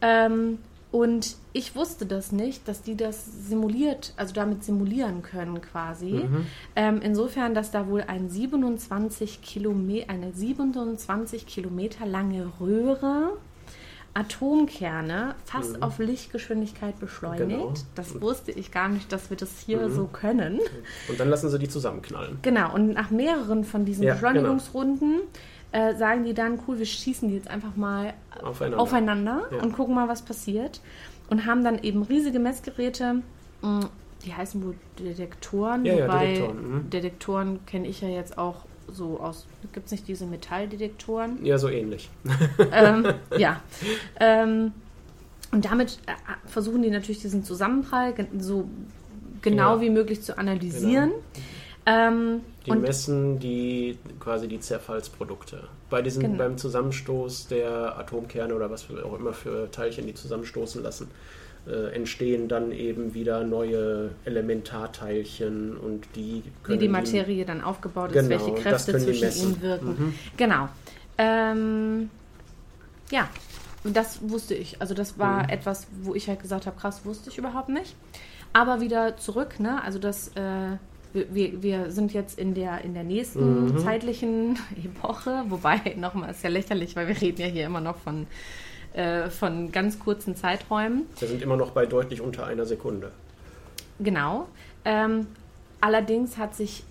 [0.00, 0.58] Ähm,
[0.92, 6.10] und ich wusste das nicht, dass die das simuliert, also damit simulieren können quasi.
[6.12, 6.46] Mhm.
[6.74, 13.32] Ähm, insofern, dass da wohl ein 27 Kilometer, eine 27 Kilometer lange Röhre
[14.14, 15.82] Atomkerne fast Mhm.
[15.82, 17.48] auf Lichtgeschwindigkeit beschleunigt.
[17.50, 17.74] Genau.
[17.94, 19.94] Das wusste ich gar nicht, dass wir das hier Mhm.
[19.94, 20.60] so können.
[21.08, 22.38] Und dann lassen sie die zusammenknallen.
[22.40, 25.20] Genau, und nach mehreren von diesen Ja, Beschleunigungsrunden
[25.72, 28.80] äh, sagen die dann, cool, wir schießen die jetzt einfach mal Aufeinander.
[28.82, 29.62] aufeinander Ja.
[29.62, 30.80] und gucken mal, was passiert.
[31.28, 33.22] Und haben dann eben riesige Messgeräte,
[33.62, 33.80] mh,
[34.24, 36.90] die heißen wohl Detektoren, Ja, ja, wobei Detektoren, mhm.
[36.90, 41.44] Detektoren kenne ich ja jetzt auch so aus, gibt es nicht diese Metalldetektoren?
[41.44, 42.08] Ja, so ähnlich.
[42.72, 43.04] ähm,
[43.36, 43.60] ja.
[44.20, 44.72] Ähm,
[45.52, 46.12] und damit äh,
[46.48, 48.68] versuchen die natürlich diesen Zusammenprall so
[49.42, 49.80] genau Ja.
[49.80, 51.10] wie möglich zu analysieren.
[51.86, 55.68] Ähm, Die und messen die quasi die Zerfallsprodukte.
[55.88, 56.38] Bei diesem, Genau.
[56.38, 61.08] beim Zusammenstoß der Atomkerne oder was auch immer für Teilchen, die zusammenstoßen lassen,
[61.68, 67.60] äh, entstehen dann eben wieder neue Elementarteilchen und die wie können die ihnen- Materie dann
[67.62, 69.86] aufgebaut ist, Genau, welche das Kräfte die zwischen ihnen wirken.
[69.88, 70.14] Mhm.
[70.36, 70.68] Genau.
[71.18, 72.10] Ähm,
[73.10, 73.28] ja,
[73.84, 74.80] das wusste ich.
[74.80, 75.48] Also das war Mhm.
[75.50, 77.94] etwas, wo ich halt gesagt habe, krass, wusste ich überhaupt nicht.
[78.52, 79.82] Aber wieder zurück, ne?
[79.82, 80.76] Also das, äh,
[81.30, 83.78] wir- wir, sind jetzt in der, in der nächsten Mhm.
[83.78, 88.26] zeitlichen Epoche, wobei nochmal ist ja lächerlich, weil wir reden ja hier immer noch von,
[88.92, 91.02] äh, von ganz kurzen Zeiträumen.
[91.18, 93.12] Wir sind immer noch bei deutlich unter einer Sekunde.
[93.98, 94.48] Genau.
[94.84, 95.26] Ähm,
[95.80, 96.84] allerdings hat sich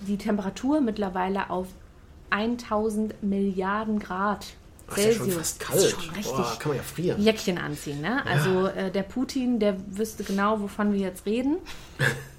[0.00, 1.66] die Temperatur mittlerweile auf
[2.30, 4.46] 1000 Milliarden Grad
[4.88, 5.26] Ach, ist ja Celsius.
[5.26, 5.82] schon fast Das kalt.
[5.82, 7.22] ist schon richtig Boah, kann man ja frieren.
[7.22, 8.00] Jäckchen anziehen.
[8.00, 8.24] Ne?
[8.26, 11.56] Also äh, der Putin, der wüsste genau, wovon wir jetzt reden.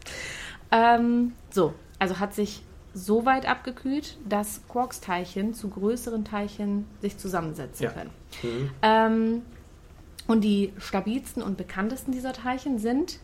[0.71, 2.61] ähm, so, also hat sich
[2.93, 7.91] so weit abgekühlt, dass Quarksteilchen zu größeren Teilchen sich zusammensetzen Ja.
[7.91, 8.09] können.
[8.43, 8.69] Mhm.
[8.81, 9.41] Ähm,
[10.27, 13.19] und die stabilsten und bekanntesten dieser Teilchen sind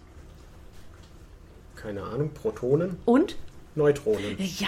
[1.76, 3.36] Keine Ahnung, Protonen, und
[3.76, 4.38] Neutronen.
[4.38, 4.68] ja,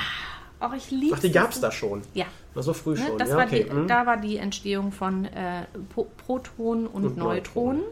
[0.60, 2.02] auch ich liebe Ach, die gab es da schon.
[2.14, 3.18] Ja, Na, so früh ne, schon.
[3.18, 3.66] das ja, war okay.
[3.70, 3.88] die, mhm.
[3.88, 5.66] da war die Entstehung von äh,
[6.26, 7.84] Protonen und, Und Neutronen.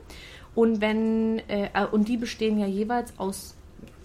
[0.55, 3.55] Und wenn äh, äh, und die bestehen ja jeweils aus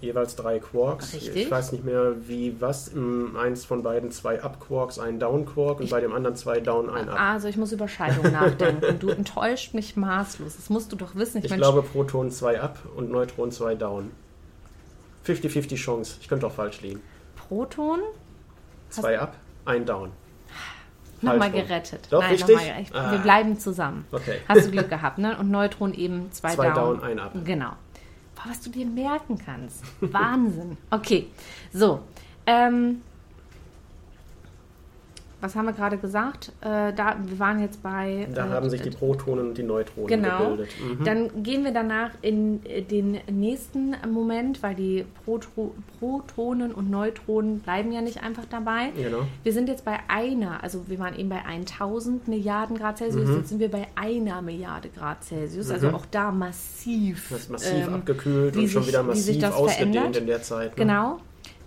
[0.00, 1.12] Jeweils drei Quarks.
[1.14, 1.34] Richtig.
[1.36, 2.88] Ich weiß nicht mehr, wie was.
[2.88, 7.08] Im eins von beiden zwei Up-Quarks, ein Down-Quark und bei dem anderen zwei Down, ein
[7.08, 7.18] Up.
[7.18, 8.98] Also ich muss über Scheidung nachdenken.
[9.00, 10.54] Du enttäuscht mich maßlos.
[10.56, 11.38] Das musst du doch wissen.
[11.38, 14.12] Ich, Ich glaube, Proton zwei Up und Neutron zwei Down.
[15.26, 16.16] 50-50 Chance.
[16.20, 17.00] Ich könnte auch falsch liegen.
[17.48, 18.00] Proton
[18.90, 19.34] Zwei Up,
[19.66, 20.12] ein Down.
[21.20, 22.06] nochmal gerettet.
[22.10, 22.56] Doch, Nein, richtig?
[22.56, 22.94] nochmal gerettet.
[22.96, 23.12] Ah.
[23.12, 24.06] Wir bleiben zusammen.
[24.12, 24.36] Okay.
[24.48, 25.36] Hast du Glück gehabt, ne?
[25.38, 27.00] Und Neutron eben zwei, Zwei Down.
[27.00, 27.32] Down, ein Up.
[27.44, 27.72] Genau.
[28.46, 29.82] Was du dir merken kannst.
[30.00, 30.76] Wahnsinn.
[30.90, 31.26] Okay,
[31.72, 32.00] so.
[32.46, 33.02] Ähm,
[35.40, 36.52] was haben wir gerade gesagt?
[36.62, 38.26] Äh, da, wir waren jetzt bei.
[38.34, 40.50] Da äh, haben sich die Protonen und die Neutronen Genau.
[40.50, 40.68] gebildet.
[40.80, 41.04] Mhm.
[41.04, 47.60] Dann gehen wir danach in äh, den nächsten Moment, weil die Proto Protonen und Neutronen
[47.60, 48.90] bleiben ja nicht einfach dabei.
[48.96, 49.22] Genau.
[49.42, 53.36] Wir sind jetzt bei einer, also wir waren eben bei 1000 Milliarden Grad Celsius, Mhm.
[53.36, 55.70] jetzt sind wir bei einer Milliarde Grad Celsius.
[55.70, 55.94] Also Mhm.
[55.94, 57.28] auch da massiv.
[57.30, 60.16] Das ist massiv ähm, abgekühlt und schon sich- wieder wie sich massiv ausgedehnt verändert.
[60.16, 60.70] in der Zeit.
[60.76, 60.84] Ne?
[60.84, 61.18] Genau.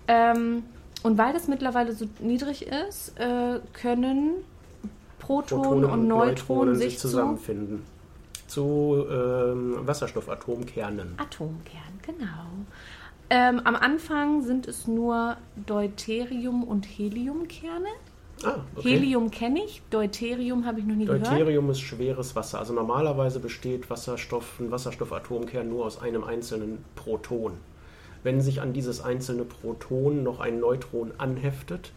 [0.08, 0.62] Ähm,
[1.02, 4.44] und weil das mittlerweile so niedrig ist, äh, können
[5.18, 7.82] Protonen, und Neutronen sich zu zusammenfinden.
[8.46, 11.14] Zu ähm, Wasserstoffatomkernen.
[11.16, 12.26] Atomkern, genau.
[13.30, 15.36] Ähm, am Anfang sind es nur
[15.66, 17.88] Deuterium- und Heliumkerne.
[18.44, 18.90] Ah, okay.
[18.90, 21.26] Helium kenne ich, Deuterium habe ich noch nie gehört.
[21.26, 22.58] Deuterium ist schweres Wasser.
[22.58, 27.52] Also normalerweise besteht Wasserstoff, ein Wasserstoffatomkern nur aus einem einzelnen Proton.
[28.22, 31.92] Wenn sich an dieses einzelne Proton noch ein Neutron anheftet,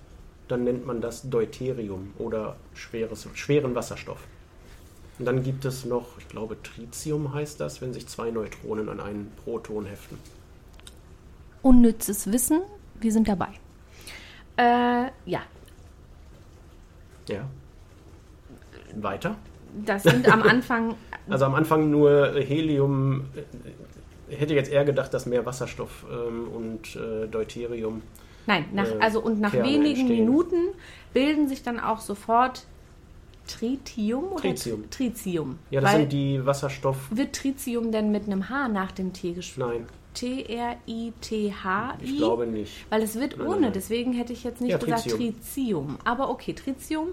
[0.47, 4.19] dann nennt man das Deuterium oder schweres, schweren Wasserstoff.
[5.17, 8.99] Und dann gibt es noch, ich glaube, Tritium heißt das, wenn sich zwei Neutronen an
[8.99, 10.17] einen Proton heften.
[11.61, 12.61] Unnützes Wissen,
[12.99, 13.49] wir sind dabei.
[14.57, 15.41] Äh, ja,
[17.27, 17.47] Ja.
[18.97, 19.35] Weiter.
[19.85, 20.95] das sind am Anfang,
[21.29, 23.25] Also am Anfang nur Helium.
[24.27, 28.01] Ich hätte jetzt eher gedacht, dass mehr Wasserstoff ähm, und äh, Deuterium.
[28.47, 30.25] nein, nach, Äh, also und nach Kerne wenigen entstehen.
[30.25, 30.57] Minuten
[31.13, 32.65] bilden sich dann auch sofort
[33.47, 34.89] Tritium oder Tritium.
[34.89, 35.59] Tritium.
[35.69, 36.97] Ja, das Weil, sind die Wasserstoff.
[37.11, 39.69] wird Tritium denn mit einem H nach dem T geschrieben?
[39.69, 39.85] Nein,
[40.15, 42.03] T-R-I-T-H-I?
[42.03, 42.85] ich glaube nicht.
[42.89, 45.33] Weil es wird Nein, ohne, nein, deswegen hätte ich jetzt nicht Ja, gesagt Tritium.
[45.41, 45.97] Tritium.
[46.03, 47.09] Aber okay, Tritium,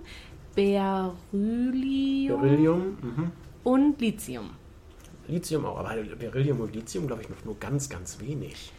[0.55, 1.12] Beryllium
[2.40, 3.31] Beryllium, mhm.
[3.64, 4.51] und Lithium.
[5.29, 5.79] Lithium auch.
[5.79, 8.73] Aber Beryllium und Lithium, glaube ich, noch nur ganz, ganz wenig.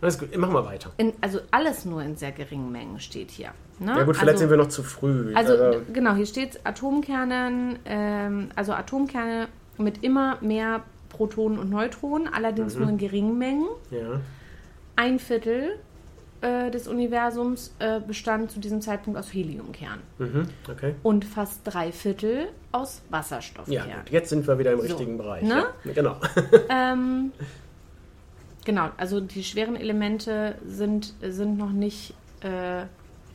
[0.00, 0.92] Alles gut, machen wir weiter.
[0.98, 3.52] In, also alles nur in sehr geringen Mengen steht hier.
[3.78, 3.92] Ne?
[3.96, 5.34] Ja gut, vielleicht also, sind wir noch zu früh.
[5.34, 12.26] Also Äh, genau, hier steht Atomkernen, ähm, also Atomkerne mit immer mehr Protonen und Neutronen,
[12.28, 12.34] Mhm.
[12.34, 13.68] allerdings nur in geringen Mengen.
[13.90, 14.20] ja.
[14.96, 15.80] Ein Viertel
[16.44, 20.48] äh, des Universums äh, bestand zu diesem Zeitpunkt aus Heliumkernen Mhm.
[20.70, 20.94] Okay.
[21.02, 23.96] und fast drei Viertel aus Ja, Wasserstoffkernen.
[24.04, 25.42] gut, jetzt sind wir wieder im So, richtigen Bereich.
[25.42, 25.64] ne?
[25.84, 26.16] Ja, genau.
[26.68, 27.32] Ähm,
[28.64, 32.14] genau, also die schweren Elemente sind, sind noch nicht.
[32.42, 32.84] Äh,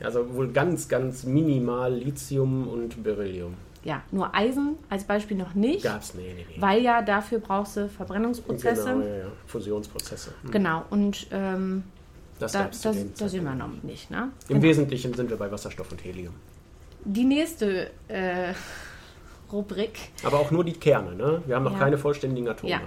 [0.04, 3.54] Also wohl ganz, ganz minimal Lithium und Beryllium.
[3.82, 6.14] ja, nur Eisen als Beispiel noch nicht, Gab's?
[6.14, 6.60] Nee, nee, nee.
[6.62, 8.84] weil ja dafür brauchst du Verbrennungsprozesse.
[8.84, 9.24] Genau, ja, ja.
[9.46, 10.30] Fusionsprozesse.
[10.42, 10.50] Hm.
[10.50, 11.82] Genau, und ähm,
[12.40, 14.10] Das da, das, da sind wir noch nicht.
[14.10, 14.30] Ne?
[14.48, 16.34] Im Wesentlichen sind wir bei Wasserstoff und Helium.
[17.04, 18.54] Die nächste äh,
[19.52, 19.98] Rubrik.
[20.24, 21.42] Aber auch nur die Kerne, ne?
[21.46, 21.78] Wir haben noch Ja.
[21.78, 22.70] keine vollständigen Atome.
[22.72, 22.80] Ja.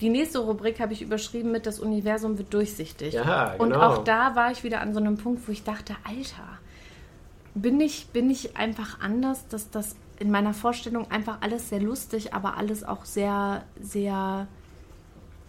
[0.00, 3.14] Die nächste Rubrik habe ich überschrieben mit Das Universum wird durchsichtig.
[3.14, 3.80] Ja, Und genau.
[3.86, 6.58] auch da war ich wieder an so einem Punkt, wo ich dachte, Alter,
[7.54, 12.32] bin ich, bin ich einfach anders, dass das in meiner Vorstellung einfach alles sehr lustig,
[12.32, 14.46] aber alles auch sehr, sehr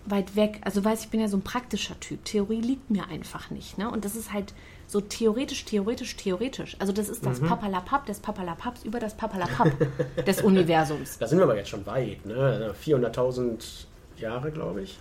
[0.05, 0.59] weit weg.
[0.63, 2.23] Also weiß ich bin ja so ein praktischer Typ.
[2.25, 3.77] Theorie liegt mir einfach nicht.
[3.77, 3.89] Ne?
[3.89, 4.53] Und das ist halt
[4.87, 6.75] so theoretisch, theoretisch, theoretisch.
[6.79, 7.47] Also das ist das Mhm.
[7.47, 9.71] Papalapap des Papalapaps über das Papalapap
[10.25, 11.17] des Universums.
[11.17, 12.73] Da sind wir aber jetzt schon weit, ne?
[12.85, 13.85] 400.000
[14.17, 14.99] Jahre, glaube ich.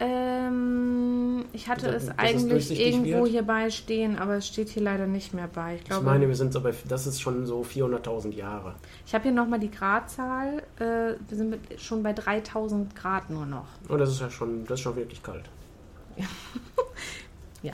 [0.00, 3.28] Ähm, ich hatte Dass es es eigentlich irgendwo wird?
[3.28, 5.74] hierbei stehen, aber es steht hier leider nicht mehr bei.
[5.74, 8.74] Ich Ich glaube, meine, wir sind so bei, das ist schon so 400.000 Jahre.
[9.06, 10.62] ich habe hier nochmal die Gradzahl.
[10.78, 13.66] Äh, wir sind mit, schon bei 3000 Grad nur noch.
[13.88, 15.44] Und das ist ja schon, das ist schon wirklich kalt.
[17.60, 17.72] Ja.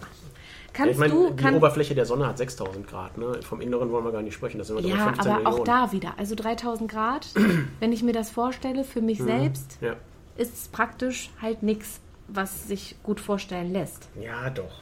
[0.73, 3.39] Kannst ich meine, du, die kann, Oberfläche der Sonne hat 6000 Grad, ne?
[3.43, 5.61] Vom Inneren wollen wir gar nicht sprechen, das sind ja, bei 15 aber Millionen.
[5.61, 6.15] auch da wieder.
[6.17, 7.27] Also 3000 Grad,
[7.81, 9.27] wenn ich mir das vorstelle, für mich Mhm.
[9.27, 9.95] selbst Ja.
[10.39, 14.09] ist es praktisch halt nichts, was sich gut vorstellen lässt.
[14.21, 14.81] ja, doch.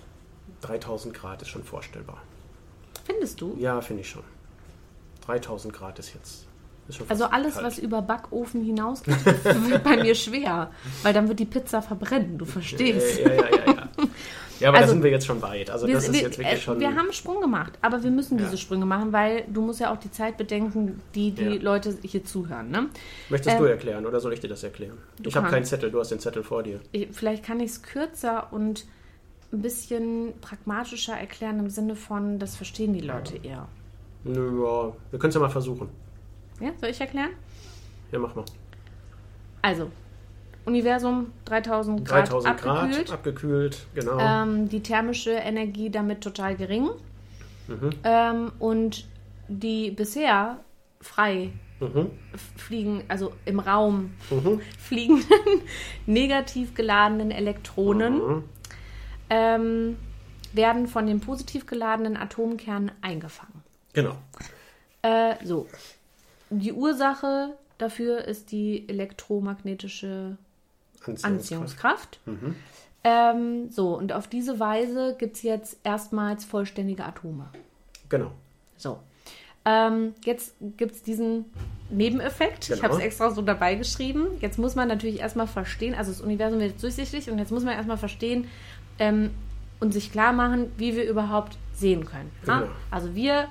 [0.62, 2.22] 3000 Grad ist schon vorstellbar.
[3.04, 3.56] Findest du?
[3.58, 4.22] Ja, finde ich schon.
[5.26, 6.46] 3000 Grad ist jetzt.
[6.88, 7.66] Ist Also alles, kalt.
[7.66, 10.70] was über Backofen hinausgeht, wird bei mir schwer.
[11.02, 13.18] Weil dann wird die Pizza verbrennen, du verstehst.
[13.18, 13.66] Ja, ja, ja, ja.
[13.66, 13.88] ja.
[14.62, 15.70] Ja, aber Also, da sind wir jetzt schon weit.
[15.70, 16.80] Also Wir, das ist wir, jetzt wirklich äh, schon.
[16.80, 18.44] wir haben einen Sprung gemacht, aber wir müssen Ja.
[18.44, 21.62] diese Sprünge machen, weil du musst ja auch die Zeit bedenken, die die Ja.
[21.62, 22.70] Leute hier zuhören.
[22.70, 22.88] Ne?
[23.28, 24.96] Möchtest ähm, du erklären oder soll ich dir das erklären?
[25.24, 26.80] Ich habe keinen Zettel, du hast den Zettel vor dir.
[26.92, 28.86] Ich, vielleicht kann ich es kürzer und
[29.52, 33.68] ein bisschen pragmatischer erklären im Sinne von, das verstehen die Leute eher.
[34.24, 35.88] Nö, Ja, wir können es ja mal versuchen.
[36.60, 37.30] Ja, soll ich erklären?
[38.12, 38.44] Ja, mach mal.
[39.62, 39.90] Also,
[40.64, 43.06] Universum 3000 Grad 3000 abgekühlt.
[43.06, 44.18] Grad, abgekühlt, genau.
[44.20, 46.88] ähm, die thermische Energie damit total gering.
[47.68, 47.90] Mhm.
[48.04, 49.06] Ähm, und
[49.48, 50.58] die bisher
[51.00, 52.10] frei Mhm.
[52.56, 54.60] fliegen, also im Raum Mhm.
[54.78, 55.62] fliegenden,
[56.06, 58.44] negativ geladenen Elektronen Mhm.
[59.30, 59.96] ähm,
[60.52, 63.62] werden von den positiv geladenen Atomkernen eingefangen.
[63.94, 64.16] Genau.
[65.02, 65.66] Äh, so.
[66.50, 70.36] Die Ursache dafür ist die elektromagnetische
[71.06, 71.32] Anziehungskraft.
[71.34, 72.20] Anziehungskraft.
[72.26, 72.56] Mhm.
[73.04, 77.48] Ähm, so, und auf diese Weise gibt es jetzt erstmals vollständige Atome.
[78.08, 78.30] Genau.
[78.76, 78.98] So.
[79.64, 81.46] Ähm, jetzt gibt es diesen
[81.90, 82.64] Nebeneffekt.
[82.64, 82.82] Ich Genau.
[82.84, 84.26] habe es extra so dabei geschrieben.
[84.40, 87.64] Jetzt muss man natürlich erstmal verstehen, also das Universum wird jetzt durchsichtig und jetzt muss
[87.64, 88.48] man erstmal verstehen,
[88.98, 89.30] ähm,
[89.80, 92.30] und sich klar machen, wie wir überhaupt sehen können.
[92.46, 92.60] Ja?
[92.60, 92.72] Genau.
[92.90, 93.48] Also wir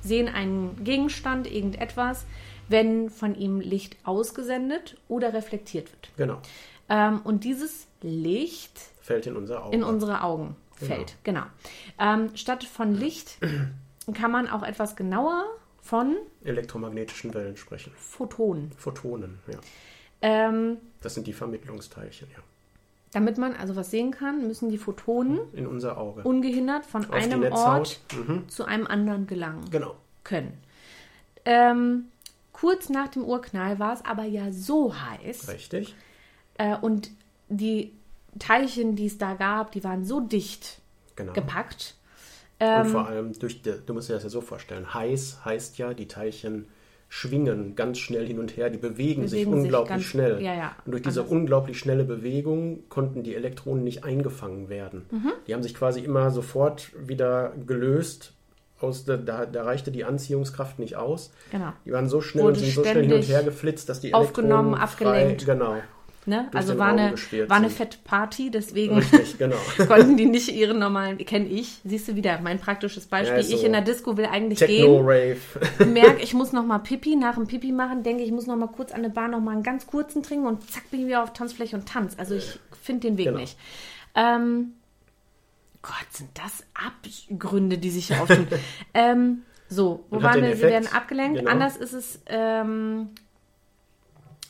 [0.00, 2.24] sehen einen Gegenstand, irgendetwas,
[2.68, 6.10] wenn von ihm Licht ausgesendet oder reflektiert wird.
[6.16, 6.38] Genau.
[6.88, 9.74] Ähm, und dieses Licht Fällt in unser Auge.
[9.76, 11.16] in unsere Augen fällt.
[11.24, 11.42] Genau.
[11.98, 13.38] Ähm, statt von Licht
[14.14, 15.44] kann man auch etwas genauer
[15.80, 17.92] von elektromagnetischen Wellen sprechen.
[17.96, 18.72] Photonen.
[18.76, 19.58] Photonen, ja.
[20.22, 22.38] Ähm, Das sind die Vermittlungsteilchen, ja.
[23.12, 26.22] damit man also was sehen kann, müssen die Photonen In unser Auge.
[26.22, 27.42] ungehindert von Auf einem.
[27.52, 28.00] Ort
[28.48, 29.94] zu einem anderen gelangen Genau.
[30.24, 30.58] können.
[31.44, 32.06] Ähm,
[32.52, 35.94] kurz nach dem Urknall war es aber ja so heiß Richtig.
[36.58, 37.10] Äh, und
[37.48, 37.92] die
[38.38, 40.80] Teilchen, die es da gab, die waren so dicht
[41.16, 41.32] Genau.
[41.32, 41.94] gepackt.
[42.58, 45.78] Und Ähm, vor allem durch, die, du musst dir das ja so vorstellen, heiß heißt
[45.78, 46.66] ja, die Teilchen
[47.08, 50.42] schwingen ganz schnell hin und her, die bewegen, sich Bewegen sich unglaublich ganz- schnell.
[50.42, 51.32] ja, ja, und durch diese anders.
[51.32, 55.06] unglaublich schnelle Bewegung konnten die Elektronen nicht eingefangen werden.
[55.10, 55.32] Mhm.
[55.46, 58.32] Die haben sich quasi immer sofort wieder gelöst.
[58.80, 61.32] Aus der, da, da reichte die Anziehungskraft nicht aus.
[61.50, 61.72] Genau.
[61.86, 64.12] Die waren so schnell Wurde und sind so schnell hin und her geflitzt, dass die
[64.12, 65.42] aufgenommen, Elektronen abgelenkt.
[65.42, 65.76] Frei, genau.
[66.28, 66.48] Ne?
[66.52, 67.14] Also war eine,
[67.48, 67.76] war eine sind.
[67.76, 69.54] fette Party, desegen Richtig, genau.
[69.86, 73.34] konnten die nicht ihre normalen, kenne ich, siehst du wieder, mein praktisches Beispiel.
[73.34, 75.36] Ja, ist ich so in der Disco will eigentlich gehen, Techno-Rave.
[75.86, 78.66] merke, ich muss noch mal Pipi, nach dem Pipi machen, denke ich, muss noch mal
[78.66, 81.22] kurz an der Bar noch mal einen ganz kurzen trinken und zack, bin ich wieder
[81.22, 82.14] auf Tanzfläche und tanz.
[82.18, 83.38] Also ich finde den Weg Genau.
[83.38, 83.56] nicht.
[84.16, 84.72] Ähm,
[85.82, 88.48] Gott, sind das Abgründe, die sich hier auftun.
[88.94, 90.56] ähm, so, wo waren wir?
[90.56, 91.38] Sie werden abgelenkt.
[91.38, 91.50] genau.
[91.52, 93.10] Anders ist es ähm,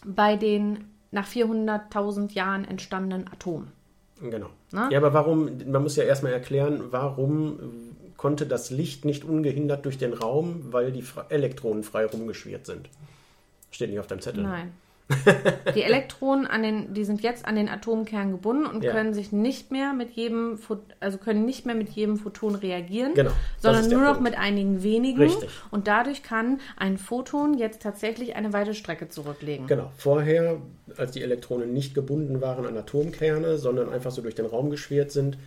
[0.07, 3.73] bei den nach 400.000 Jahren entstandenen Atomen.
[4.21, 4.49] Genau.
[4.73, 4.91] Na?
[4.91, 7.59] Ja, aber warum, man muss ja erstmal erklären, warum
[8.17, 12.89] konnte das Licht nicht ungehindert durch den Raum, weil die Elektronen frei rumgeschwirrt sind.
[13.71, 14.43] Steht nicht auf deinem Zettel.
[14.43, 14.73] Nein.
[15.77, 18.93] Die Elektronen an den, die sind jetzt an den Atomkern gebunden und Ja.
[18.93, 20.59] können sich nicht mehr mit jedem,
[20.99, 24.23] also können nicht mehr mit jedem Photon reagieren, Genau, sondern nur noch Punkt.
[24.31, 25.21] mit einigen wenigen.
[25.23, 25.49] Richtig.
[25.71, 29.67] Und dadurch kann ein Photon jetzt tatsächlich eine weite Strecke zurücklegen.
[29.69, 29.93] Genau.
[29.97, 30.57] Vorher,
[30.97, 35.13] als die Elektronen nicht gebunden waren an Atomkerne, sondern einfach so durch den Raum geschwirrt
[35.13, 35.39] sind,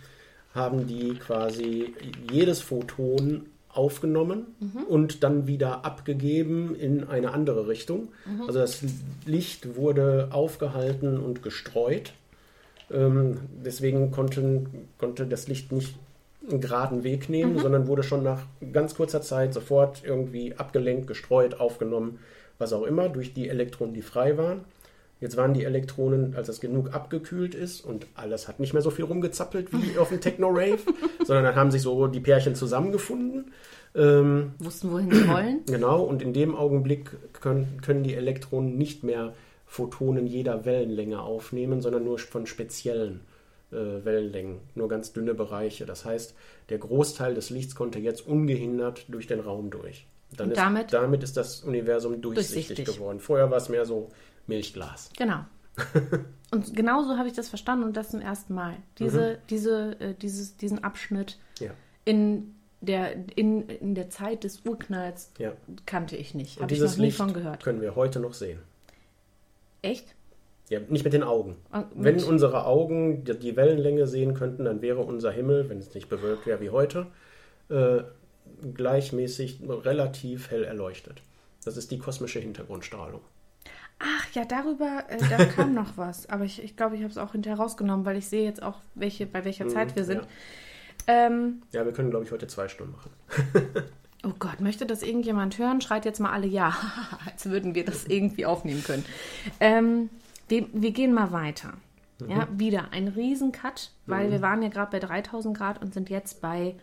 [0.54, 1.94] haben die quasi
[2.32, 4.46] jedes Photon aufgenommen
[4.88, 8.08] und dann wieder abgegeben in eine andere Richtung.
[8.46, 8.82] Also das
[9.26, 12.12] Licht wurde aufgehalten und gestreut.
[12.90, 15.94] Ähm, deswegen konnten, konnte das Licht nicht
[16.50, 21.60] einen geraden Weg nehmen, sondern wurde schon nach ganz kurzer Zeit sofort irgendwie abgelenkt, gestreut,
[21.60, 22.18] aufgenommen,
[22.58, 24.60] was auch immer, durch die Elektronen, die frei waren.
[25.20, 28.90] Jetzt waren die Elektronen, als das genug abgekühlt ist und alles hat nicht mehr so
[28.90, 30.78] viel rumgezappelt wie auf dem Techno-Rave,
[31.24, 33.52] sondern dann haben sich so die Pärchen zusammengefunden.
[33.94, 35.60] Ähm, Wussten, wohin sie wollen.
[35.66, 39.34] Genau, und in dem Augenblick können, können die Elektronen nicht mehr
[39.66, 43.20] Photonen jeder Wellenlänge aufnehmen, sondern nur von speziellen
[43.72, 45.86] äh, Wellenlängen, nur ganz dünne Bereiche.
[45.86, 46.34] Das heißt,
[46.70, 50.06] der Großteil des Lichts konnte jetzt ungehindert durch den Raum durch.
[50.36, 52.96] Dann Und ist, damit- damit ist das Universum durchsichtig, Durchsichtig.
[52.96, 53.18] geworden.
[53.20, 54.08] Vorher war es mehr so
[54.50, 55.10] Milchglas.
[55.16, 55.40] Genau.
[56.52, 58.74] Und genauso habe ich das verstanden und das zum ersten Mal.
[58.98, 61.70] Diese, diese, äh, dieses, diesen Abschnitt Ja,
[62.04, 65.52] in der, in, in der Zeit des Urknalls ja.
[65.86, 66.60] kannte ich nicht.
[66.60, 67.62] Habe ich noch nie Licht von gehört.
[67.62, 68.58] können wir heute noch sehen.
[69.82, 70.14] Echt?
[70.70, 71.56] Ja, nicht mit den Augen.
[71.70, 75.78] Und Wenn mit- unsere Augen die, die Wellenlänge sehen könnten, dann wäre unser Himmel, wenn
[75.78, 77.06] es nicht bewölkt wäre wie heute,
[77.68, 78.02] äh,
[78.74, 81.22] gleichmäßig relativ hell erleuchtet.
[81.64, 83.20] Das ist die kosmische Hintergrundstrahlung.
[84.02, 86.28] Ach ja, darüber, äh, da kam noch was.
[86.30, 88.62] Aber ich glaube, ich, glaub, ich habe es auch hinterher rausgenommen, weil ich sehe jetzt
[88.62, 90.22] auch, welche, bei welcher Zeit wir sind.
[90.22, 90.26] Mhm,
[91.06, 93.10] Ja, Ähm, ja wir können, glaube ich, heute zwei Stunden machen.
[94.24, 95.82] oh Gott, möchte das irgendjemand hören?
[95.82, 96.74] Schreit jetzt mal alle ja,
[97.26, 99.04] als würden wir das irgendwie aufnehmen können.
[99.60, 100.08] Ähm,
[100.48, 101.74] wir, wir gehen mal weiter.
[102.26, 106.42] Ja, wieder ein Riesencut, weil wir waren ja gerade bei 3000 Grad und sind jetzt
[106.42, 106.74] bei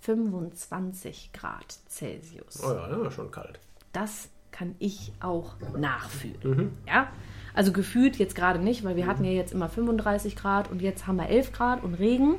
[0.00, 2.62] 25 Grad Celsius.
[2.62, 3.60] Oh ja, das war schon kalt.
[3.92, 6.70] das kann ich auch nachfühlen.
[6.86, 7.08] Ja,
[7.54, 11.08] also gefühlt jetzt gerade nicht, weil wir hatten ja jetzt immer 35 Grad und jetzt
[11.08, 12.36] haben wir 11 Grad und Regen.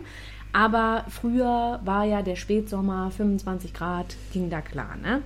[0.54, 5.24] Aber früher war ja der Spätsommer 25 Grad, ging da klar, ne?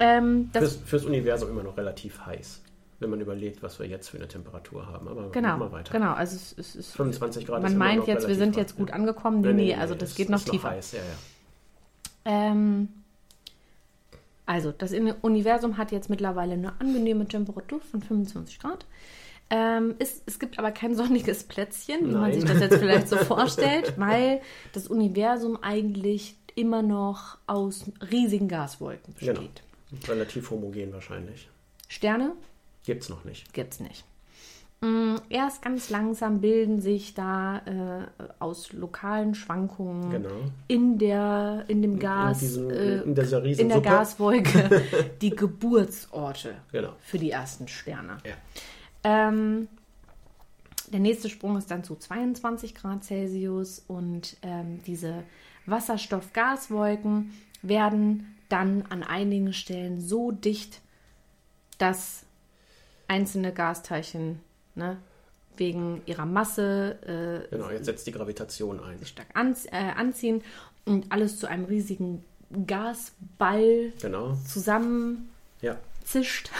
[0.00, 2.62] Ähm, das, Fürs, fürs Universum immer noch relativ heiß,
[3.00, 5.08] wenn man überlegt, was wir jetzt für eine Temperatur haben.
[5.08, 5.92] Aber genau, wir weiter.
[5.92, 6.14] genau.
[6.14, 9.42] Also es, es ist 25 Grad man meint noch jetzt, wir sind jetzt gut angekommen.
[9.42, 10.70] Nee, nee, also das es geht noch ist tiefer.
[10.70, 11.04] heiß, ja, ja.
[12.24, 12.88] Ähm,
[14.52, 18.84] also, das Universum hat jetzt mittlerweile eine angenehme Temperatur von 25 Grad.
[19.48, 22.34] Ähm, ist, es gibt aber kein sonniges Plätzchen, wie man Nein.
[22.34, 24.42] sich das jetzt vielleicht so vorstellt, weil
[24.74, 29.62] das Universum eigentlich immer noch aus riesigen Gaswolken besteht.
[29.90, 30.06] Genau.
[30.06, 31.48] Relativ homogen wahrscheinlich.
[31.88, 32.34] Sterne
[32.84, 33.54] Gibt's noch nicht.
[33.54, 34.04] gibt's nicht.
[34.82, 40.34] Mm, Erst ganz langsam bilden sich da äh, aus lokalen Schwankungen Genau.
[40.68, 43.80] in der in dem Gas diesem- äh, in in der.
[43.80, 44.82] Gaswolke
[45.22, 46.92] die Geburtsorte Genau.
[47.00, 48.18] für die ersten Sterne.
[48.26, 48.34] Ja.
[49.04, 49.68] Ähm,
[50.92, 55.22] der nächste Sprung ist dann zu 22 Grad Celsius und ähm, diese
[55.66, 57.30] Wasserstoff-Gaswolken
[57.62, 60.80] werden dann an einigen Stellen so dicht,
[61.78, 62.24] dass
[63.08, 64.40] einzelne Gasteilchen
[64.74, 64.96] ne,
[65.56, 66.98] wegen ihrer Masse
[67.46, 68.98] äh, Genau, jetzt setzt die Gravitation ein.
[68.98, 70.42] sich stark anz äh, anziehen
[70.86, 72.24] und alles zu einem riesigen
[72.66, 74.36] Gasball Genau.
[74.46, 75.30] zusammenzischt.
[75.60, 75.78] Ja.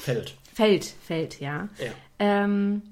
[0.00, 0.36] Fällt.
[0.54, 1.68] Fällt, fällt, ja.
[1.78, 1.92] Ja.
[2.18, 2.82] Ähm,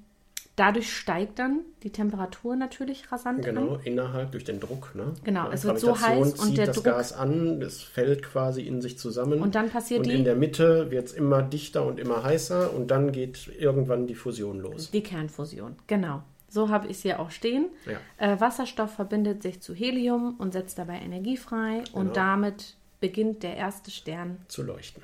[0.56, 3.80] dadurch steigt dann die Temperatur natürlich rasant Genau, an.
[3.84, 4.94] innerhalb durch den Druck.
[4.94, 5.12] Ne?
[5.24, 8.62] Genau, es wird so heiß und zieht der das Druck- Gas an, es fällt quasi
[8.62, 9.40] in sich zusammen.
[9.40, 12.72] Und dann passiert und die- in der Mitte wird es immer dichter und immer heißer
[12.72, 14.90] und dann geht irgendwann die Fusion los.
[14.90, 16.22] Die Kernfusion, genau.
[16.48, 17.66] So habe ich es hier auch stehen.
[17.84, 17.98] Ja.
[18.34, 21.82] Äh, Wasserstoff verbindet sich zu Helium und setzt dabei Energie frei.
[21.92, 22.12] Und Genau.
[22.14, 24.36] damit beginnt der erste Stern.
[24.46, 25.02] Zu leuchten.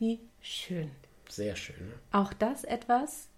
[0.00, 0.90] Wie schön.
[1.28, 1.76] Sehr schön.
[1.76, 1.92] Ne?
[2.10, 3.28] Auch das etwas,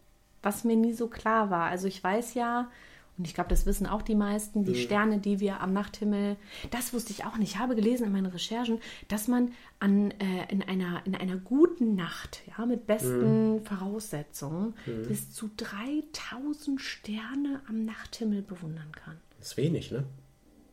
[0.47, 1.64] was mir nie so klar war.
[1.70, 2.70] Also ich weiß ja,
[3.18, 4.64] und ich glaube, das wissen auch die meisten, Mhm.
[4.66, 6.36] die Sterne, die wir am Nachthimmel,
[6.70, 7.55] das wusste ich auch nicht.
[7.55, 8.78] Ich habe gelesen in meinen Recherchen,
[9.09, 13.64] dass man an, äh, in, einer, in einer guten Nacht, ja, mit besten Mhm.
[13.64, 14.74] Voraussetzungen,
[15.09, 19.16] bis zu 3000 Sterne am Nachthimmel bewundern kann.
[19.38, 20.05] Das ist wenig, ne?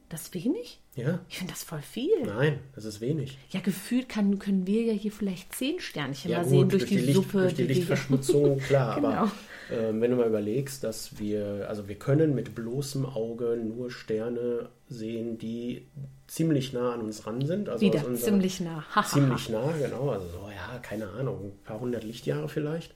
[0.09, 0.79] Das ist wenig?
[0.95, 1.19] Ja.
[1.27, 2.23] Ich finde das voll viel.
[2.25, 3.37] Nein, das ist wenig.
[3.49, 6.85] Ja, gefühlt kann, können wir ja hier vielleicht zehn Sternchen Ja, mal gut, sehen durch,
[6.85, 7.41] die, Licht, Suppe.
[7.41, 8.95] durch die die Lichtverschmutzung, klar.
[9.01, 9.07] Genau.
[9.07, 9.31] Aber
[9.73, 14.69] ähm, wenn du mal überlegst, dass wir, also wir können mit bloßem Auge nur Sterne
[14.87, 15.85] sehen, die
[16.27, 17.69] ziemlich nah an uns ran sind.
[17.69, 18.83] Also Wieder unserer- ziemlich nah.
[19.05, 20.09] Ziemlich nah, genau.
[20.09, 22.93] Also so, ja, keine Ahnung, ein paar hundert Lichtjahre vielleicht.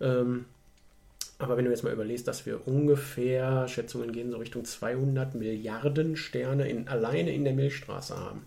[0.00, 0.44] Ähm,
[1.38, 6.16] aber wenn du jetzt mal überlegst, dass wir ungefähr, Schätzungen gehen so Richtung 200 Milliarden
[6.16, 8.42] Sterne in, alleine in der Milchstraße haben.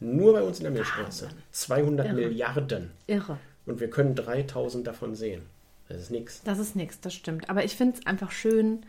[0.00, 1.28] Nur bei uns in der Milchstraße.
[1.52, 2.14] 200 Irre.
[2.14, 2.90] Milliarden.
[3.06, 3.38] Irre.
[3.64, 5.42] Und wir können 3000 davon sehen.
[5.88, 6.42] Das ist nichts.
[6.44, 7.50] Das ist nichts, das stimmt.
[7.50, 8.84] Aber ich finde es einfach schön,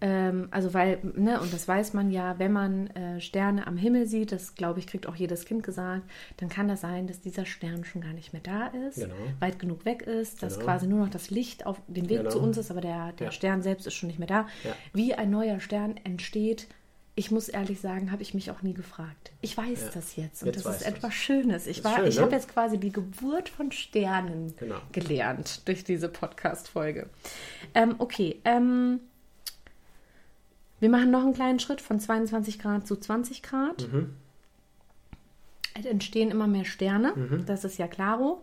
[0.00, 4.06] ähm, also weil, ne, und das weiß man ja, wenn man äh, Sterne am Himmel
[4.06, 6.02] sieht, das glaube ich, kriegt auch jedes Kind gesagt,
[6.36, 9.14] dann kann das sein, dass dieser Stern schon gar nicht mehr da ist, Genau.
[9.40, 10.66] weit genug weg ist, dass Genau.
[10.66, 12.30] quasi nur noch das Licht auf dem Weg Genau.
[12.30, 13.32] zu uns ist, aber der, der Ja.
[13.32, 14.46] Stern selbst ist schon nicht mehr da.
[14.64, 14.76] Ja.
[14.92, 16.66] Wie ein neuer Stern entsteht,
[17.18, 19.32] ich muss ehrlich sagen, habe ich mich auch nie gefragt.
[19.40, 19.90] Ich weiß Ja.
[19.94, 20.88] das jetzt und Jetzt das ist du's.
[20.88, 21.66] etwas Schönes.
[21.66, 22.22] Ich, war, schön, ich ne?
[22.22, 24.76] habe jetzt quasi die Geburt von Sternen Genau.
[24.92, 27.08] gelernt durch diese Podcast-Folge.
[27.74, 29.00] Ähm, okay, ähm,
[30.78, 33.90] wir machen noch einen kleinen Schritt von 22 Grad zu 20 Grad.
[33.90, 34.14] Mhm.
[35.78, 38.42] Es entstehen immer mehr Sterne, das ist ja klaro,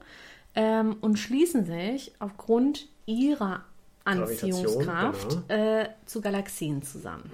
[0.56, 3.64] ähm, und schließen sich aufgrund ihrer
[4.06, 5.82] Anziehungskraft genau.
[5.82, 7.30] äh, zu Galaxien zusammen.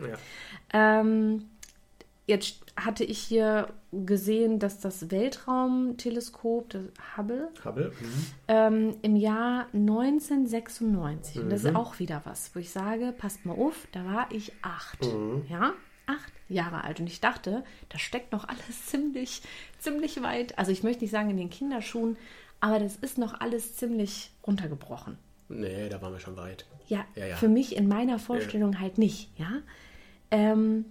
[0.72, 0.99] Ja.
[1.01, 1.49] Ähm,
[2.28, 6.84] jetzt hatte ich hier gesehen, dass das Weltraumteleskop, das
[7.17, 7.91] Hubble, Hubble.
[7.99, 8.26] Mhm.
[8.47, 11.70] ähm, im Jahr 1996, und das Mhm.
[11.70, 15.01] ist auch wieder was, wo ich sage, passt mal auf, da war ich acht.
[15.03, 15.45] Mhm.
[15.49, 15.74] Ja,
[16.05, 16.99] acht Jahre alt.
[16.99, 19.41] Und ich dachte, da steckt noch alles ziemlich,
[19.80, 20.57] ziemlich weit.
[20.57, 22.17] Also ich möchte nicht sagen in den Kinderschuhen,
[22.59, 25.17] aber das ist noch alles ziemlich runtergebrochen.
[25.50, 26.66] Nee, da waren wir schon weit.
[26.88, 27.36] Ja, Ja, ja.
[27.36, 29.50] für mich in meiner Vorstellung halt nicht, ja.
[30.32, 30.86] Ähm,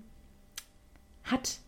[1.24, 1.58] hat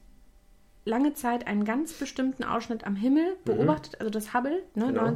[0.85, 4.95] lange Zeit einen ganz bestimmten Ausschnitt am Himmel beobachtet, also das Hubble, ne, Mhm.
[4.95, 5.05] Genau.
[5.05, 5.11] Oh,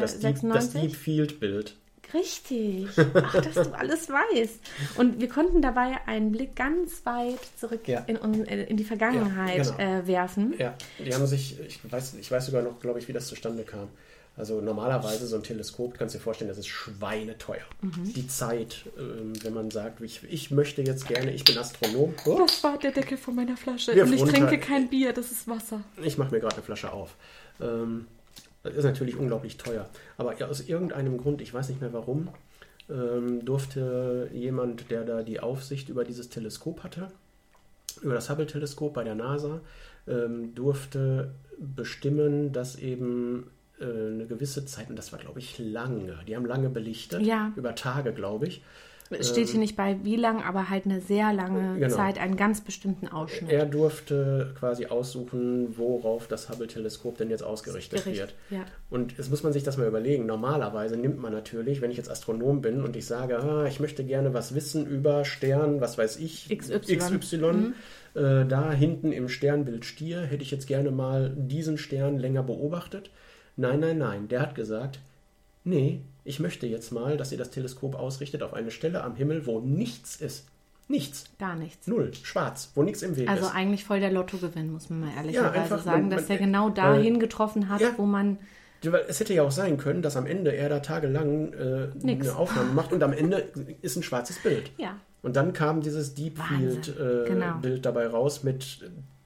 [0.00, 0.80] das, Deep, das 1996.
[0.82, 1.76] Deep Field Bild.
[2.14, 2.86] Richtig.
[3.14, 4.60] Ach, dass du alles weißt.
[4.96, 8.00] Und wir konnten dabei einen Blick ganz weit zurück Ja.
[8.06, 9.98] in, äh, in die Vergangenheit Ja, genau.
[9.98, 10.54] äh, werfen.
[10.58, 13.64] Ja, die haben sich, ich weiß, ich weiß sogar noch, glaube ich, wie das zustande
[13.64, 13.88] kam.
[14.36, 17.64] Also normalerweise so ein Teleskop, du kannst dir vorstellen, das ist schweineteuer.
[17.80, 18.12] Mhm.
[18.12, 22.38] Die Zeit, ähm, wenn man sagt, ich, ich möchte jetzt gerne, ich bin Astronom, oh,
[22.46, 23.94] Das war der Deckel von meiner Flasche.
[23.94, 24.34] Wirf Und ich runter.
[24.34, 25.80] trinke kein Bier, das ist Wasser.
[26.02, 27.14] ich mache mir gerade eine Flasche auf.
[27.62, 28.06] Ähm,
[28.62, 29.88] das ist natürlich unglaublich teuer.
[30.18, 32.28] Aber aus irgendeinem Grund, ich weiß nicht mehr warum,
[32.90, 37.08] ähm, durfte jemand, der da die Aufsicht über dieses Teleskop hatte,
[38.02, 39.60] über das Hubble-Teleskop bei der NASA,
[40.54, 43.50] durfte bestimmen, dass eben
[43.80, 47.52] äh, eine gewisse Zeit, und das war, glaube ich, lange, die haben lange belichtet, Ja.
[47.56, 48.62] über Tage, glaube ich,
[49.08, 51.94] Es steht hier nicht bei wie lang, aber halt eine sehr lange Genau.
[51.94, 53.52] Zeit, einen ganz bestimmten Ausschnitt.
[53.52, 58.34] er durfte quasi aussuchen, worauf das Hubble-Teleskop denn jetzt ausgerichtet Gericht, wird.
[58.50, 58.64] ja.
[58.90, 60.26] Und jetzt muss man sich das mal überlegen.
[60.26, 64.02] Normalerweise nimmt man natürlich, wenn ich jetzt Astronom bin und ich sage, ah, ich möchte
[64.02, 66.96] gerne was wissen über Stern, was weiß ich, XY.
[66.96, 67.72] XY
[68.14, 73.10] äh, da hinten im Sternbild Stier, hätte ich jetzt gerne mal diesen Stern länger beobachtet.
[73.56, 74.28] Nein, nein, nein.
[74.28, 74.98] Der hat gesagt,
[75.64, 79.46] nee, ich möchte jetzt mal, dass ihr das Teleskop ausrichtet auf eine Stelle am Himmel,
[79.46, 80.46] wo nichts ist.
[80.88, 81.24] Nichts.
[81.40, 81.86] Gar nichts.
[81.88, 82.12] Null.
[82.22, 83.54] Schwarz, wo nichts im Weg Also ist.
[83.54, 86.38] eigentlich voll der Lottogewinn, muss man mal Ja, ehrlicherweise einfach, sagen, man- dass man- der
[86.38, 87.90] genau weil- dahin getroffen hat, Ja.
[87.96, 88.38] wo man.
[88.82, 92.36] Ja, Es hätte ja auch sein können, dass am Ende er da tagelang äh, eine
[92.36, 93.38] Aufnahme macht und am Ende
[93.82, 94.70] ist ein schwarzes Bild.
[94.76, 94.96] Ja.
[95.22, 96.82] Und dann kam dieses Deep Wahnsinn.
[96.84, 97.56] Field äh, Genau.
[97.60, 98.78] Bild dabei raus mit,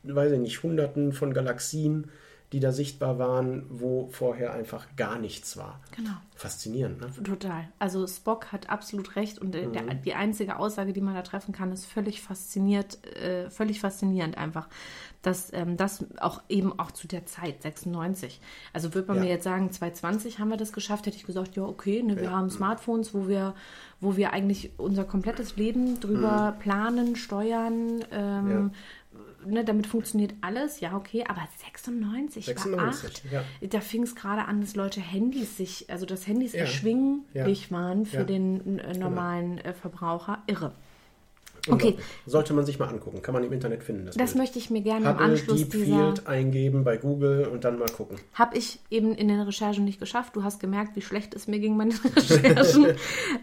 [0.06, 2.08] äh, weiß ich nicht, hunderten von Galaxien,
[2.53, 5.78] die da sichtbar waren, wo vorher einfach gar nichts war.
[5.96, 6.11] Genau.
[6.34, 7.12] Faszinierend, ne?
[7.22, 7.68] Total.
[7.78, 11.53] Also Spock hat absolut recht und äh, der, die einzige Aussage, die man da treffen
[11.53, 14.68] kann, ist völlig fasziniert, äh, völlig faszinierend einfach,
[15.22, 18.40] dass ähm, das auch eben auch zu der Zeit 96.
[18.72, 19.24] Also würde man Ja.
[19.24, 22.30] mir jetzt sagen, 2020 haben wir das geschafft, hätte ich gesagt, ja okay, ne, wir
[22.32, 23.55] haben Smartphones, wo wir,
[24.01, 28.03] wo wir eigentlich unser komplettes Leben drüber planen, steuern.
[28.11, 28.72] Ähm,
[29.47, 33.51] Ne, damit funktioniert alles, ja, okay, aber 96, 96, war 8.
[33.62, 33.68] ja.
[33.68, 36.61] Da fing es gerade an, dass Leute Handys sich, also dass Handys Ja.
[36.61, 38.24] erschwinglich waren für Ja.
[38.24, 40.43] den äh, normalen äh, Verbraucher.
[40.47, 40.72] Irre.
[41.68, 41.97] Okay.
[42.26, 43.20] Sollte man sich mal angucken.
[43.20, 44.07] Kann man im Internet finden.
[44.07, 45.84] Das, das möchte ich mir gerne im Hubble Anschluss Deep dieser.
[46.14, 48.18] Field eingeben bei Google und dann mal gucken.
[48.34, 50.36] Habe ich eben in den Recherchen nicht geschafft.
[50.36, 52.86] Du hast gemerkt, wie schlecht es mir ging bei den Recherchen.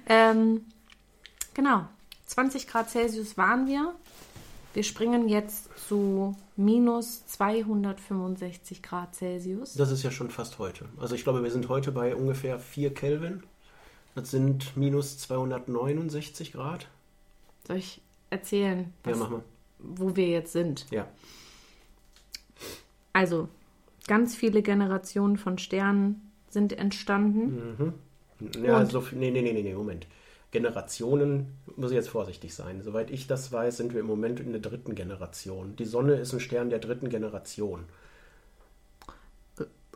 [0.08, 0.66] ähm,
[1.54, 1.86] genau,
[2.26, 3.94] 20 Grad Celsius waren wir.
[4.74, 9.74] Wir springen jetzt zu minus 265 Grad Celsius.
[9.76, 10.86] Das ist ja schon fast heute.
[11.00, 13.44] Also ich glaube, wir sind heute bei ungefähr 4 Kelvin.
[14.16, 16.88] Das sind minus 269 Grad.
[17.68, 19.44] Soll ich erzählen, Ja, was, mach mal.
[19.80, 20.86] wo wir jetzt sind?
[20.92, 21.08] Ja.
[23.14, 23.48] Also,
[24.08, 27.94] ganz viele Generationen von Sternen sind entstanden.
[28.64, 28.92] Ja, Und?
[28.92, 30.08] so viel, nee, nee, nee, nee, nee, Moment.
[30.52, 32.82] Generationen, muss ich jetzt vorsichtig sein.
[32.82, 35.76] Soweit ich das weiß, sind wir im Moment in der dritten Generation.
[35.76, 37.86] Die Sonne ist ein Stern der dritten Generation.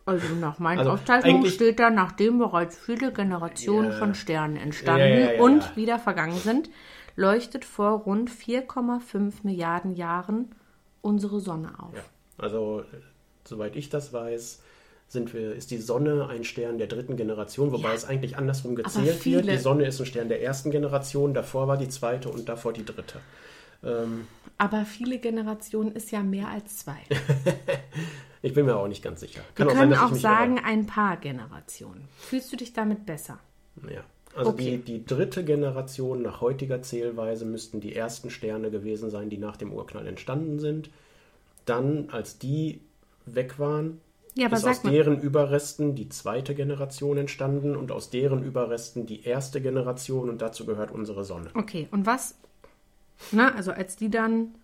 [0.05, 3.97] Also nach meinen Also Aufzeichnungen steht da, nachdem bereits viele Generationen Ja.
[3.97, 6.69] von Sternen entstanden Ja, ja, und wieder vergangen sind,
[7.15, 10.55] leuchtet vor rund 4,5 Milliarden Jahren
[11.01, 11.93] unsere Sonne auf.
[12.37, 12.97] Also, äh,
[13.45, 14.61] soweit ich das weiß,
[15.11, 17.93] sind wir, ist die Sonne ein Stern der dritten Generation, wobei Ja.
[17.93, 19.49] es eigentlich andersrum gezählt wird.
[19.49, 22.85] Die Sonne ist ein Stern der ersten Generation, davor war die zweite und davor die
[22.85, 23.19] dritte.
[23.83, 24.25] Ähm,
[24.57, 26.97] Aber viele Generationen ist ja mehr als zwei.
[28.41, 29.41] ich bin mir auch nicht ganz sicher.
[29.55, 32.07] Wir Kann auch sein, können ich auch sagen, ein paar Generationen.
[32.17, 33.39] Fühlst du dich damit besser?
[33.81, 34.01] Aber, ja.
[34.33, 34.77] Also Okay.
[34.85, 39.57] die, die dritte Generation nach heutiger Zählweise müssten die ersten Sterne gewesen sein, die nach
[39.57, 40.89] dem Urknall entstanden sind.
[41.65, 42.79] Dann, als die
[43.25, 43.99] weg waren,
[44.35, 49.05] Ja, aber ist aus mal, deren Überresten die zweite Generation entstanden und aus deren Überresten
[49.05, 51.49] die erste Generation und dazu gehört unsere Sonne.
[51.53, 52.35] okay, und was,
[53.31, 54.55] na, also als die dann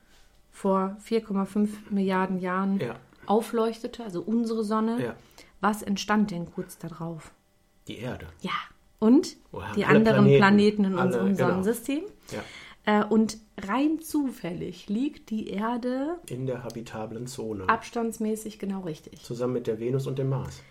[0.51, 2.95] vor 4,5 Milliarden Jahren Ja.
[3.25, 5.15] aufleuchtete, also unsere Sonne, Ja.
[5.61, 7.31] was entstand denn kurz darauf?
[7.87, 8.27] Die Erde.
[8.41, 8.51] Ja.
[8.99, 10.83] Und haben die anderen Planeten, Planeten.
[10.85, 11.49] in Alle, unserem genau.
[11.49, 12.03] Sonnensystem.
[12.31, 12.39] Ja.
[12.87, 17.67] Äh, und rein zufällig liegt die Erde In der habitablen Zone.
[17.67, 19.23] abstandsmäßig genau richtig.
[19.23, 20.61] Zusammen mit der Venus und dem Mars.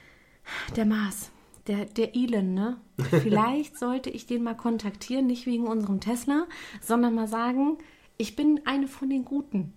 [0.77, 1.31] Der Mars,
[1.67, 2.79] der, der Elon, ne?
[3.11, 6.47] Vielleicht sollte ich den mal kontaktieren, nicht wegen unserem Tesla,
[6.81, 7.77] sondern mal sagen,
[8.17, 9.75] ich bin eine von den Guten.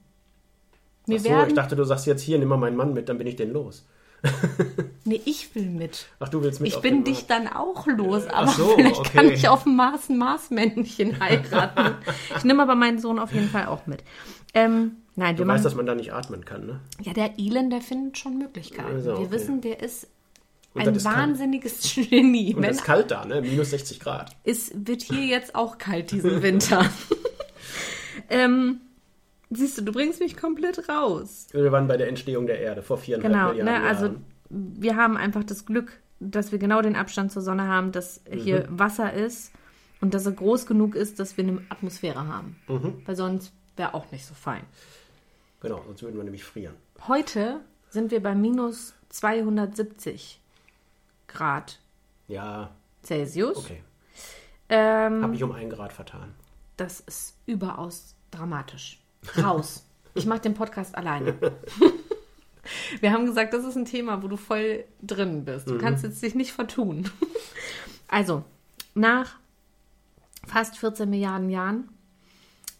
[1.05, 1.55] Wir Ach so, ich werden.
[1.55, 3.85] dachte, du sagst jetzt hier, nimm mal meinen Mann mit, dann bin ich den los.
[5.05, 6.07] nee, ich will mit.
[6.19, 9.09] Ach, du willst mit Ich bin dich dann auch los, aber so, vielleicht okay.
[9.17, 11.95] kann ich auf dem Mars ein Marsmännchen heiraten.
[12.37, 14.03] ich nehme aber meinen Sohn auf jeden Fall auch mit.
[14.53, 15.63] Ähm, nein, Du wir weißt, machen.
[15.63, 16.79] dass man da nicht atmen kann, ne?
[17.01, 18.93] Ja, der Elon, der findet schon Möglichkeiten.
[18.95, 19.31] Also, Wir okay.
[19.31, 20.07] wissen, der ist
[20.73, 21.17] Und ein ist kalt.
[21.17, 22.55] wahnsinniges Genie.
[22.55, 23.41] Und es ist kalt da, ne?
[23.41, 24.31] Minus 60 Grad.
[24.43, 26.83] es wird hier jetzt auch kalt diesen Winter.
[28.29, 28.81] ähm,
[29.49, 31.47] siehst du, du bringst mich komplett raus.
[31.51, 34.25] Wir waren bei der Entstehung der Erde vor viereinhalb Genau, Milliarden ne, also Jahren.
[34.49, 38.67] wir haben einfach das Glück, dass wir genau den Abstand zur Sonne haben, dass hier
[38.69, 38.79] Mhm.
[38.79, 39.51] Wasser ist
[40.01, 42.57] und dass er groß genug ist, dass wir eine Atmosphäre haben.
[42.67, 43.01] Mhm.
[43.05, 44.63] Weil sonst wäre auch nicht so fein.
[45.61, 46.75] Genau, sonst würden wir nämlich frieren.
[47.07, 50.39] Heute sind wir bei minus 270
[51.27, 51.79] Grad
[52.27, 52.71] Ja,
[53.03, 53.57] Celsius.
[53.57, 53.81] okay.
[54.69, 56.33] Ähm, Hab ich um einen Grad vertan.
[56.77, 58.98] Das ist überaus dramatisch.
[59.41, 59.85] Raus.
[60.13, 61.35] ich mache den Podcast alleine.
[63.01, 65.67] Wir haben gesagt, das ist ein Thema, wo du voll drin bist.
[65.69, 67.09] Du kannst jetzt dich nicht vertun.
[68.11, 68.43] Also,
[68.95, 69.35] nach
[70.47, 71.89] fast 14 Milliarden Jahren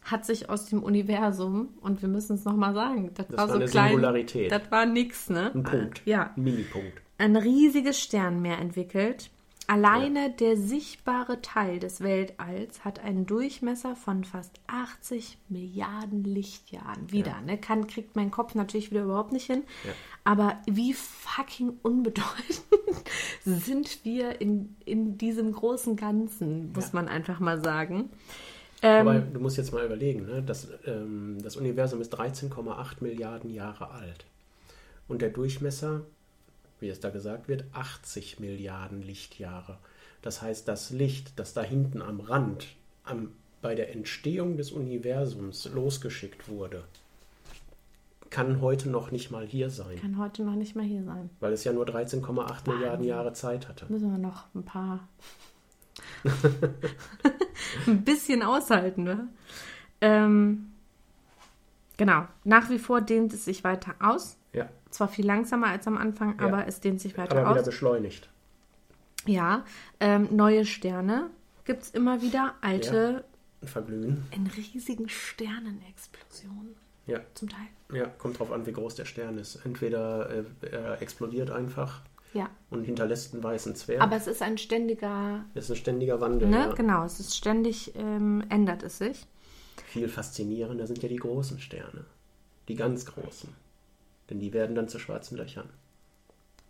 [0.04, 3.54] hat sich aus dem Universum, und wir müssen es nochmal sagen, das, Das war war
[3.54, 3.90] so eine klein.
[3.90, 4.52] Singularität.
[4.52, 5.52] Das war nix, ne?
[5.54, 6.02] Ein Punkt.
[6.06, 7.00] Ja Ein Minipunkt.
[7.20, 9.30] ein riesiges Sternmeer entwickelt,
[9.70, 17.12] Alleine der sichtbare Teil des Weltalls hat einen Durchmesser von fast 80 Milliarden Lichtjahren.
[17.12, 17.42] Wieder, Ja.
[17.42, 17.58] ne?
[17.60, 19.64] Kann, kriegt mein Kopf natürlich wieder überhaupt nicht hin.
[19.86, 19.92] Ja.
[20.24, 22.64] Aber wie fucking unbedeutend
[23.46, 26.92] sind wir in, in diesem großen Ganzen, muss Ja.
[26.94, 28.10] man einfach mal sagen.
[28.82, 30.42] Ähm, Aber du musst jetzt mal überlegen, ne?
[30.42, 34.26] das, ähm, das Universum ist 13,8 Milliarden Jahre alt.
[35.08, 36.02] Und der Durchmesser,
[36.80, 39.78] wie es da gesagt wird, 80 Milliarden Lichtjahre.
[40.22, 42.68] Das heißt, das Licht, das da hinten am Rand
[43.04, 46.84] am, bei der Entstehung des Universums losgeschickt wurde,
[48.30, 51.30] kann heute noch nicht mal hier sein, kann heute noch nicht mal hier sein.
[51.40, 53.06] weil es ja nur 13,8 Milliarden.
[53.06, 53.86] Jahre Zeit hatte.
[53.90, 55.08] Müssen wir noch ein paar.
[57.88, 59.28] ein bisschen aushalten, ne?
[60.02, 60.72] Ähm,
[62.00, 62.26] genau.
[62.44, 64.38] Nach wie vor dehnt es sich weiter aus.
[64.54, 66.48] Ja, Zwar viel langsamer als am Anfang, Ja.
[66.48, 67.66] aber es dehnt sich weiter aber wieder aus.
[67.68, 68.28] beschleunigt.
[69.28, 69.64] Ja.
[70.00, 71.30] Ähm, neue Sterne
[71.66, 72.56] gibt es immer wieder.
[72.62, 73.26] Alte
[73.64, 74.24] Verglühen.
[74.32, 76.76] in riesigen Sternenexplosionen
[77.06, 77.20] Ja.
[77.34, 77.68] zum Teil.
[77.94, 79.58] Ja, kommt drauf an, wie groß der Stern ist.
[79.66, 82.02] Entweder äh, er explodiert einfach
[82.34, 82.50] Ja.
[82.70, 84.02] und hinterlässt einen weißen Zwerg.
[84.02, 85.46] Aber es ist ein ständiger.
[85.54, 86.48] das ist ein ständiger Wandel.
[86.50, 86.58] Ne?
[86.58, 86.74] Ja.
[86.74, 89.26] Genau, es ist ständig, ähm, ändert es sich.
[89.90, 92.06] Viel faszinierender sind ja die großen Sterne.
[92.68, 93.50] Die ganz großen.
[94.30, 95.68] Denn die werden dann zu schwarzen Löchern.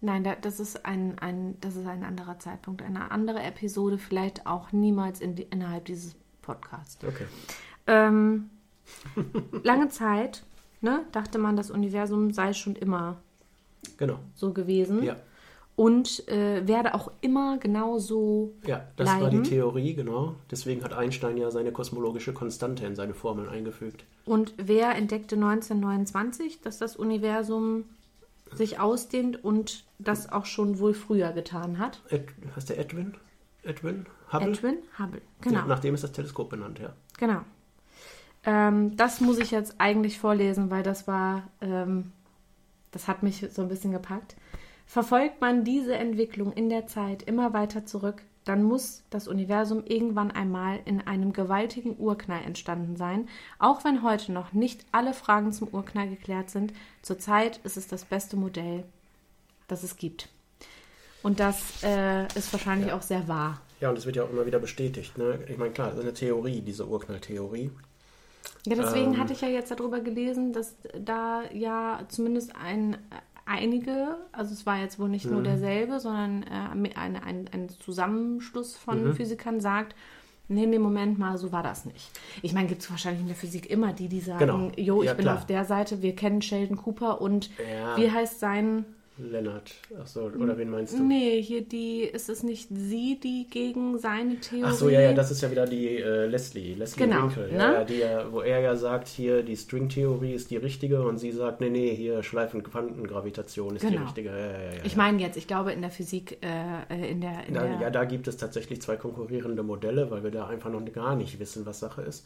[0.01, 4.45] Nein, da, das, ist ein, ein, das ist ein anderer Zeitpunkt, eine andere Episode, vielleicht
[4.45, 7.03] auch niemals in die, innerhalb dieses Podcasts.
[7.03, 7.25] Okay.
[7.87, 8.49] Ähm,
[9.63, 10.43] lange Zeit
[10.79, 13.17] ne, dachte man, das Universum sei schon immer
[13.97, 14.19] Genau.
[14.35, 15.17] so gewesen Ja.
[15.79, 18.53] Und äh, werde auch immer genau so.
[18.65, 19.43] Ja, das war Bleiben.
[19.43, 20.35] die Theorie, genau.
[20.51, 24.03] Deswegen hat Einstein ja seine kosmologische Konstante in seine Formel eingefügt.
[24.25, 27.85] Und wer entdeckte 1929, dass das Universum
[28.51, 32.01] sich ausdehnt und das auch schon wohl früher getan hat?
[32.09, 32.27] Ed,
[32.57, 33.15] heißt der Edwin?
[33.63, 34.05] Edwin?
[34.33, 34.49] Hubble?
[34.49, 35.21] Edwin Hubble.
[35.39, 35.59] Genau.
[35.59, 36.91] Ja, nach dem ist das Teleskop benannt, ja.
[37.17, 37.39] Genau.
[38.43, 42.11] Ähm, das muss ich jetzt eigentlich vorlesen, weil das war, ähm,
[42.91, 44.35] das hat mich so ein bisschen gepackt.
[44.89, 50.31] Verfolgt man diese Entwicklung in der Zeit immer weiter zurück, dann muss das Universum irgendwann
[50.31, 53.29] einmal in einem gewaltigen Urknall entstanden sein.
[53.59, 56.73] Auch wenn heute noch nicht alle Fragen zum Urknall geklärt sind,
[57.03, 58.83] zurzeit ist es das beste Modell,
[59.67, 60.27] das es gibt.
[61.21, 62.97] Und das äh, ist wahrscheinlich Ja.
[62.97, 63.61] auch sehr wahr.
[63.81, 65.19] Ja, und es wird ja auch immer wieder bestätigt.
[65.19, 65.37] Ne?
[65.47, 67.69] Ich meine, klar, das ist eine Theorie, diese Urknalltheorie.
[68.65, 69.19] Ja, deswegen Ähm.
[69.19, 72.97] hatte ich ja jetzt darüber gelesen, dass da ja zumindest ein,
[73.49, 75.31] einige, also es war jetzt wohl nicht Mhm.
[75.33, 79.13] nur derselbe, sondern äh, ein, ein, ein Zusammenschluss von Mhm.
[79.15, 79.95] Physikern sagt,
[80.47, 82.11] nee, nee, Moment mal, so war das nicht.
[82.41, 84.71] Ich meine, gibt es wahrscheinlich in der Physik immer die, die sagen, Genau.
[84.77, 85.35] jo, ich Ja, bin klar.
[85.35, 87.97] auf der Seite, wir kennen Sheldon Cooper und Ja.
[87.97, 88.85] wie heißt sein,
[89.19, 89.73] Lennart.
[89.99, 91.03] Achso, oder wen meinst du?
[91.03, 94.63] nee, hier die, ist es nicht sie, die gegen seine Theorie...
[94.65, 97.57] Ach so, ja, ja, das ist ja wieder die äh, Leslie, Leslie Genau, Winkel, ne?
[97.57, 98.01] ja, die
[98.31, 101.93] wo er ja sagt, hier die Stringtheorie ist die richtige und sie sagt, nee, nee,
[101.95, 104.03] hier Schleifenquantengravitation ist die Genau.
[104.03, 104.29] richtige.
[104.29, 104.83] Ja, ja.
[104.83, 107.47] Ich meine jetzt, ich glaube in der Physik, äh, in der...
[107.47, 110.71] In da, der ja, da gibt es tatsächlich zwei konkurrierende Modelle, weil wir da einfach
[110.71, 112.25] noch gar nicht wissen, was Sache ist.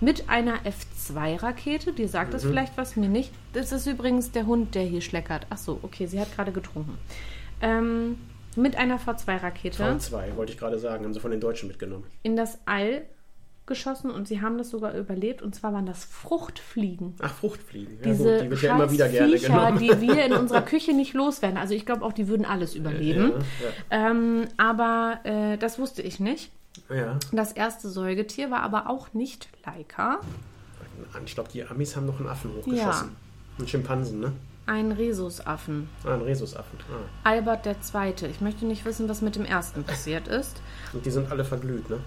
[0.02, 2.34] mit einer F-2-Rakete, die sagt Mhm.
[2.34, 3.32] das vielleicht was mir nicht.
[3.54, 5.46] Das ist übrigens der Hund, der hier schleckert.
[5.50, 6.98] Ach so, okay, sie hat gerade getrunken.
[7.62, 8.18] ähm,
[8.56, 12.06] mit einer V2-Rakete V2, wollte ich gerade sagen, haben sie von den Deutschen mitgenommen.
[12.24, 13.04] in das All
[13.68, 15.44] geschossen und sie haben das sogar überlebt.
[15.44, 17.14] Und zwar waren das Fruchtfliegen.
[17.20, 17.98] Ach, Fruchtfliegen.
[17.98, 20.94] Ja, Diese gut, die wird ja immer wieder gerne Viecher, die wir in unserer Küche
[20.94, 21.58] nicht loswerden.
[21.58, 23.34] Also ich glaube auch, die würden alles überleben.
[23.92, 26.52] Ja, Ähm, aber äh, das wusste ich nicht.
[26.90, 26.96] Ja.
[26.96, 27.20] ja.
[27.32, 30.20] Das erste Säugetier war aber auch nicht Laika,
[31.26, 33.16] Ich glaube, die Amis haben noch einen Affen hochgeschossen.
[33.58, 34.32] Einen Schimpansen, ne?
[34.70, 35.90] ein Rhesusaffen.
[36.06, 36.80] Ah, einen Rhesusaffen.
[36.92, 37.30] Ah.
[37.30, 38.30] Albert II.
[38.30, 40.62] Ich möchte nicht wissen, was mit dem ersten passiert ist.
[40.94, 41.98] Und die sind alle verglüht, ne?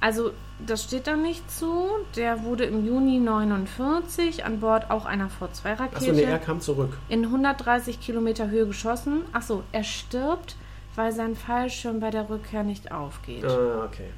[0.00, 0.32] Also,
[0.66, 1.86] das steht da nicht zu.
[2.16, 6.98] Der wurde im Juni 49 an Bord auch einer V2-Rakete Achso, nee, er kam zurück.
[7.08, 9.22] in 130 Kilometer Höhe geschossen.
[9.32, 10.56] Achso, er stirbt,
[10.94, 13.44] weil sein Fallschirm bei der Rückkehr nicht aufgeht.
[13.44, 14.10] Ah, okay.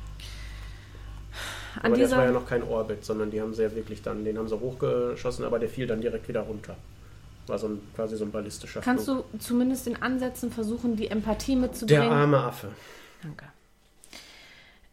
[1.83, 4.25] An aber das war ja noch kein Orbit, sondern die haben sie ja wirklich dann,
[4.25, 6.77] den haben sie hochgeschossen, aber der fiel dann direkt wieder runter.
[7.47, 9.31] War so ein, quasi so ein ballistischer Kannst Flug.
[9.33, 12.09] du zumindest in Ansätzen versuchen, die Empathie Der mitzubringen?
[12.13, 12.69] arme Affe.
[13.23, 13.47] Danke.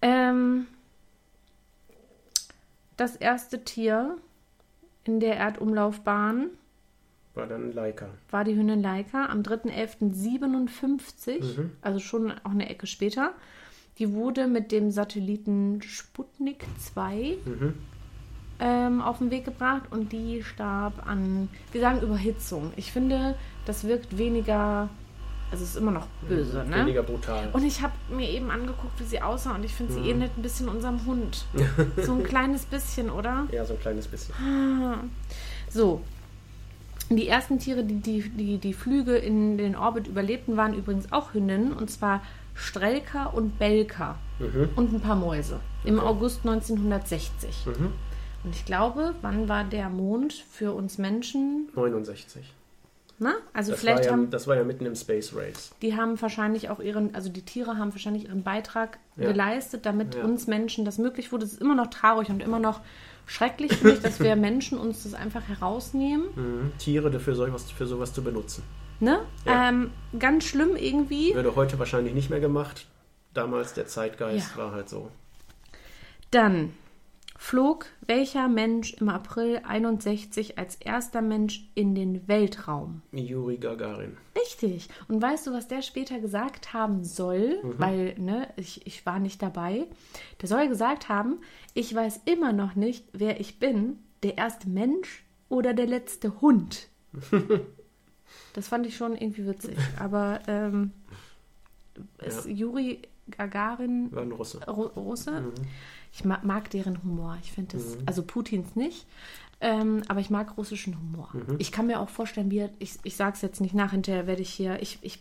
[0.01, 0.67] Ähm,
[2.97, 4.17] das erste Tier
[5.05, 6.47] in der Erdumlaufbahn
[7.33, 8.07] War dann Leica.
[8.29, 11.71] war die Hündin Laika am 3.11.57, Mhm.
[11.81, 13.31] also schon auch eine Ecke später.
[13.99, 17.73] Die wurde mit dem Satelliten Sputnik 2 Mhm.
[18.59, 22.73] ähm, auf den Weg gebracht und die starb an, wir sagen Überhitzung.
[22.75, 24.89] Ich finde, das wirkt weniger,
[25.51, 26.77] also es ist immer noch böse, ne?
[26.77, 27.49] Weniger brutal.
[27.53, 30.41] Und ich habe mir eben angeguckt, wie sie aussah und ich finde, sie ähnelt ein
[30.41, 31.45] bisschen unserem Hund.
[31.97, 33.47] so ein kleines bisschen, oder?
[33.51, 34.35] Ja, so ein kleines bisschen.
[35.69, 36.01] So.
[37.17, 41.33] Die ersten Tiere, die die, die die Flüge in den Orbit überlebten, waren übrigens auch
[41.33, 42.21] Hündinnen, und zwar
[42.55, 44.69] Strelka und Belka Mhm.
[44.75, 47.65] und ein paar Mäuse im August 1960.
[47.67, 47.93] Mhm.
[48.43, 51.69] Und ich glaube, wann war der Mond für uns Menschen?
[51.75, 52.53] 69.
[53.19, 53.33] Na?
[53.53, 55.75] Also Das war, vielleicht ja, haben das war ja mitten im Space Race.
[55.83, 59.27] die haben wahrscheinlich auch ihren, also die Tiere haben wahrscheinlich ihren Beitrag Ja.
[59.31, 60.23] geleistet, damit Ja.
[60.23, 61.45] uns Menschen das möglich wurde.
[61.45, 62.79] Es ist immer noch traurig und immer noch
[63.31, 66.27] schrecklich, finde ich, dass wir Menschen uns das einfach herausnehmen.
[66.35, 66.71] Mhm.
[66.77, 68.63] Tiere dafür sowas, für sowas zu benutzen.
[68.99, 69.19] Ne?
[69.45, 69.69] Ja.
[69.69, 71.33] Ähm, ganz schlimm irgendwie.
[71.33, 72.85] Würde heute wahrscheinlich nicht mehr gemacht.
[73.33, 74.63] Damals der Zeitgeist Ja.
[74.63, 75.09] war halt so.
[76.31, 76.73] Dann
[77.41, 83.01] flog welcher Mensch im April 61 als erster Mensch in den Weltraum?
[83.11, 84.15] Yuri Gagarin.
[84.39, 84.89] Richtig.
[85.07, 87.59] Und weißt du, was der später gesagt haben soll?
[87.63, 89.87] Weil, ne, ich, ich war nicht dabei.
[90.39, 91.39] Der soll gesagt haben,
[91.73, 96.89] ich weiß immer noch nicht, wer ich bin, der erste Mensch oder der letzte Hund.
[98.53, 99.77] das fand ich schon irgendwie witzig.
[99.99, 100.91] Aber ähm,
[102.19, 104.59] ist Juri Gagarin War ein Russe.
[104.67, 105.51] Ru Russe?
[106.13, 107.37] Ich mag, mag deren Humor.
[107.43, 109.05] Ich finde das, also Putins nicht,
[109.61, 111.29] ähm, aber ich mag russischen Humor.
[111.57, 114.27] Ich kann mir auch vorstellen, wie er, ich, ich sage es jetzt nicht nach, hinterher
[114.27, 115.19] werde ich hier, ich, ich,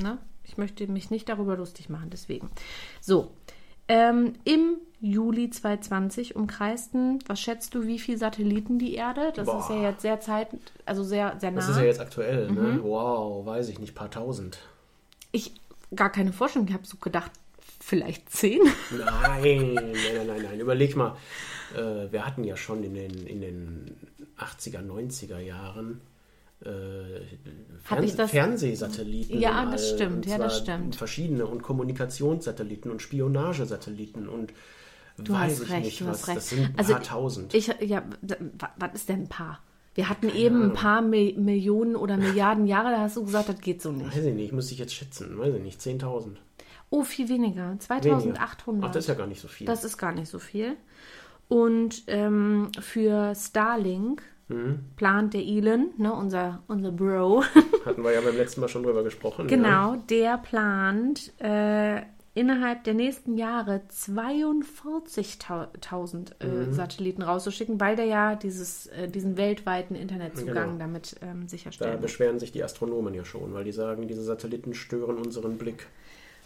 [0.00, 2.50] ne, ich möchte mich nicht darüber lustig machen, deswegen.
[3.00, 3.30] So,
[3.88, 9.32] ähm, im Juli 2020 umkreisten, was schätzt du, wie viele Satelliten die Erde?
[9.36, 9.82] Das ist ja Boah.
[9.82, 10.48] jetzt sehr zeit,
[10.86, 11.56] also sehr, sehr nah.
[11.60, 12.54] Das ist ja jetzt aktuell, Mhm.
[12.56, 12.80] ne?
[12.82, 14.58] Wow, weiß ich nicht, paar tausend.
[15.32, 15.52] ich
[15.94, 17.30] gar keine Vorstellung, ich habe so gedacht,
[17.86, 18.60] vielleicht zehn.
[18.90, 20.60] Nein, nein, nein, nein, nein.
[20.60, 21.16] Überleg mal,
[21.74, 23.96] äh, wir hatten ja schon in den, in den
[24.38, 26.00] 80er, 90er Jahren
[26.64, 26.66] äh,
[28.16, 29.40] das- Fernsehsatelliten.
[29.40, 30.96] Ja, das stimmt, und ja, das stimmt.
[30.96, 34.52] Verschiedene und Kommunikationssatelliten und Spionagesatelliten und
[35.18, 36.18] Du weiß ich recht, nicht du was.
[36.22, 36.36] hast recht.
[36.38, 37.54] Das sind ein Also paar tausend.
[37.54, 38.02] Ich, ja,
[38.78, 39.60] was ist denn ein paar?
[39.94, 43.58] Wir hatten eben ein paar Mi Millionen oder Milliarden Jahre, da hast du gesagt, das
[43.60, 44.14] geht so nicht.
[44.14, 46.36] weiß ich nicht, muss ich jetzt schätzen, weiß ich nicht, 10.000.
[46.90, 47.70] Oh, viel weniger.
[47.70, 47.80] Weniger.
[47.80, 48.88] 2800.
[48.88, 49.66] Ach, das ist ja gar nicht so viel.
[49.66, 50.76] Das ist gar nicht so viel.
[51.48, 54.78] Und ähm, für Starlink Mhm.
[54.94, 57.42] plant der Elon, ne, unser, unser Bro,
[57.84, 59.48] Hatten wir ja beim letzten Mal schon drüber gesprochen.
[59.48, 59.56] Ja.
[59.56, 62.02] genau, der plant äh,
[62.34, 66.72] innerhalb der nächsten Jahre 42.000 äh, Mhm.
[66.72, 70.78] Satelliten rauszuschicken, weil der ja dieses, äh, diesen weltweiten Internetzugang Genau.
[70.78, 72.00] damit ähm, Da sicherstellen will.
[72.02, 75.86] beschweren sich die Astronomen ja schon, weil die sagen, diese Satelliten stören unseren Blick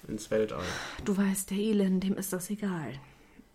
[0.09, 0.63] ins Weltall.
[1.05, 2.93] Du weißt, der Elon, dem ist das egal.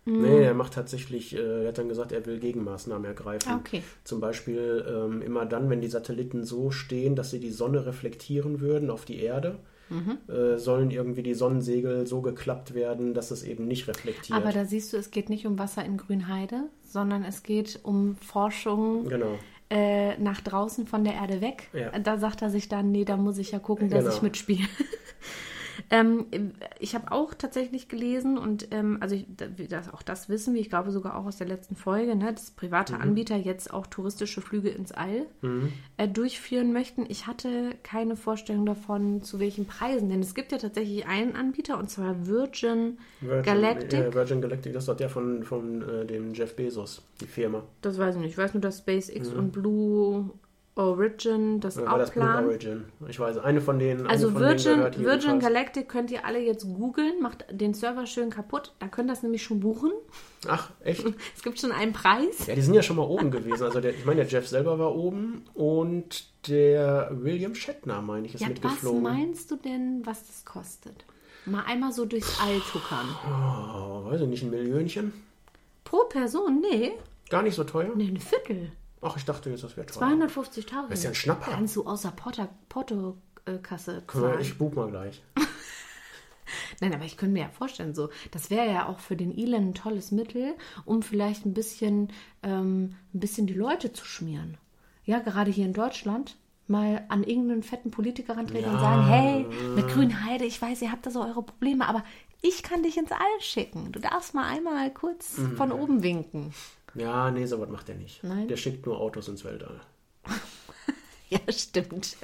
[0.08, 3.50] Nee, er macht tatsächlich, äh, er hat dann gesagt, er will Gegenmaßnahmen ergreifen.
[3.52, 3.82] Ah, okay.
[4.04, 8.60] Zum Beispiel ähm, immer dann, wenn die Satelliten so stehen, dass sie die Sonne reflektieren
[8.60, 10.18] würden auf die Erde, Mhm.
[10.28, 14.36] äh, sollen irgendwie die Sonnensegel so geklappt werden, dass es eben nicht reflektiert.
[14.36, 18.16] Aber da siehst du, es geht nicht um Wasser in Grünheide, sondern es geht um
[18.16, 19.38] Forschung genau.
[19.70, 21.68] äh, nach draußen von der Erde weg.
[21.72, 21.96] Ja.
[22.00, 24.14] Da sagt er sich dann, nee, da muss ich ja gucken, dass Genau.
[24.16, 24.64] ich mitspiele.
[25.90, 26.26] Ähm,
[26.78, 29.26] ich habe auch tatsächlich gelesen und ähm, also ich,
[29.68, 32.50] das, auch das wissen wir, ich glaube sogar auch aus der letzten Folge, ne, dass
[32.50, 33.00] private mhm.
[33.00, 35.72] Anbieter jetzt auch touristische Flüge ins All mhm.
[35.96, 37.06] äh, durchführen möchten.
[37.08, 41.78] Ich hatte keine Vorstellung davon, zu welchen Preisen, denn es gibt ja tatsächlich einen Anbieter
[41.78, 44.00] und zwar Virgin, Virgin Galactic.
[44.00, 47.62] Ja, Virgin Galactic, das ist der von, von äh, dem Jeff Bezos, die Firma.
[47.82, 48.30] Das weiß ich nicht.
[48.30, 49.38] Ich weiß nur, dass SpaceX mhm.
[49.38, 50.30] und Blue
[50.76, 52.10] Origin, das Oder auch das.
[52.10, 52.84] Blue Origin.
[53.08, 54.06] Ich weiß, eine von denen.
[54.06, 58.28] Also von Virgin, denen Virgin Galactic könnt ihr alle jetzt googeln, macht den Server schön
[58.28, 58.74] kaputt.
[58.78, 59.90] Da könnt ihr das nämlich schon buchen.
[60.46, 61.02] Ach, echt?
[61.34, 62.46] Es gibt schon einen Preis.
[62.46, 63.64] Ja, die sind ja schon mal oben gewesen.
[63.64, 68.34] Also der, ich meine, der Jeff selber war oben und der William Shatner, meine ich,
[68.34, 69.02] ist ja, mitgeflogen.
[69.02, 71.06] Was meinst du denn, was das kostet?
[71.46, 73.06] Mal einmal so durchs All tuckern.
[73.24, 75.14] Oh, weiß ich nicht, ein Millionchen?
[75.84, 76.60] Pro Person?
[76.60, 76.92] Nee.
[77.30, 77.92] Gar nicht so teuer?
[77.96, 78.72] Nee, ein Viertel.
[79.02, 80.08] Ach, ich dachte jetzt, das wäre teuer.
[80.08, 80.88] 250.000.
[80.88, 81.50] Das ist ja ein Schnapper.
[81.50, 82.12] Kannst du außer
[82.68, 84.40] Portokasse zahlen.
[84.40, 85.22] Ich buch mal gleich.
[86.80, 89.70] Nein, aber ich könnte mir ja vorstellen, so, das wäre ja auch für den Elon
[89.70, 94.56] ein tolles Mittel, um vielleicht ein bisschen, ähm, ein bisschen die Leute zu schmieren.
[95.04, 96.36] Ja, gerade hier in Deutschland
[96.68, 98.72] mal an irgendeinen fetten Politiker rantreten ja.
[98.72, 102.02] und sagen, hey, mit Grünheide, ich weiß, ihr habt da so eure Probleme, aber
[102.42, 103.92] ich kann dich ins All schicken.
[103.92, 105.56] Du darfst mal einmal kurz mhm.
[105.56, 106.52] von oben winken.
[106.96, 108.22] Ja, nee, sowas macht er nicht.
[108.24, 108.48] Nein?
[108.48, 109.80] Der schickt nur Autos ins Weltall.
[111.28, 112.16] ja, stimmt.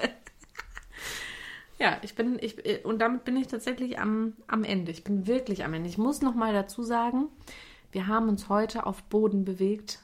[1.78, 4.90] ja, ich bin, ich, und damit bin ich tatsächlich am, am Ende.
[4.90, 5.88] Ich bin wirklich am Ende.
[5.88, 7.28] Ich muss noch mal dazu sagen,
[7.92, 10.00] wir haben uns heute auf Boden bewegt.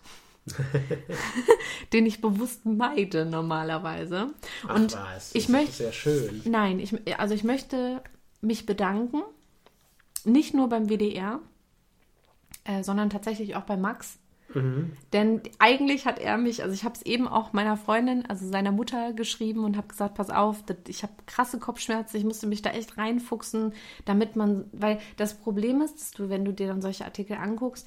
[1.93, 4.31] den ich bewusst meide normalerweise.
[4.67, 6.41] Ach und was, ich möchte sehr schön.
[6.47, 8.03] Nein, ich, also ich möchte
[8.41, 9.23] mich bedanken,
[10.25, 11.41] nicht nur beim WDR,
[12.65, 14.19] äh, sondern tatsächlich auch bei Max,
[14.55, 14.93] Mhm.
[15.13, 18.73] Denn eigentlich hat er mich, also ich habe es eben auch meiner Freundin, also seiner
[18.73, 22.71] Mutter geschrieben und habe gesagt, pass auf, ich habe krasse Kopfschmerzen, ich musste mich da
[22.71, 23.73] echt reinfuchsen,
[24.05, 27.87] damit man, weil das Problem ist, dass du, wenn du dir dann solche Artikel anguckst,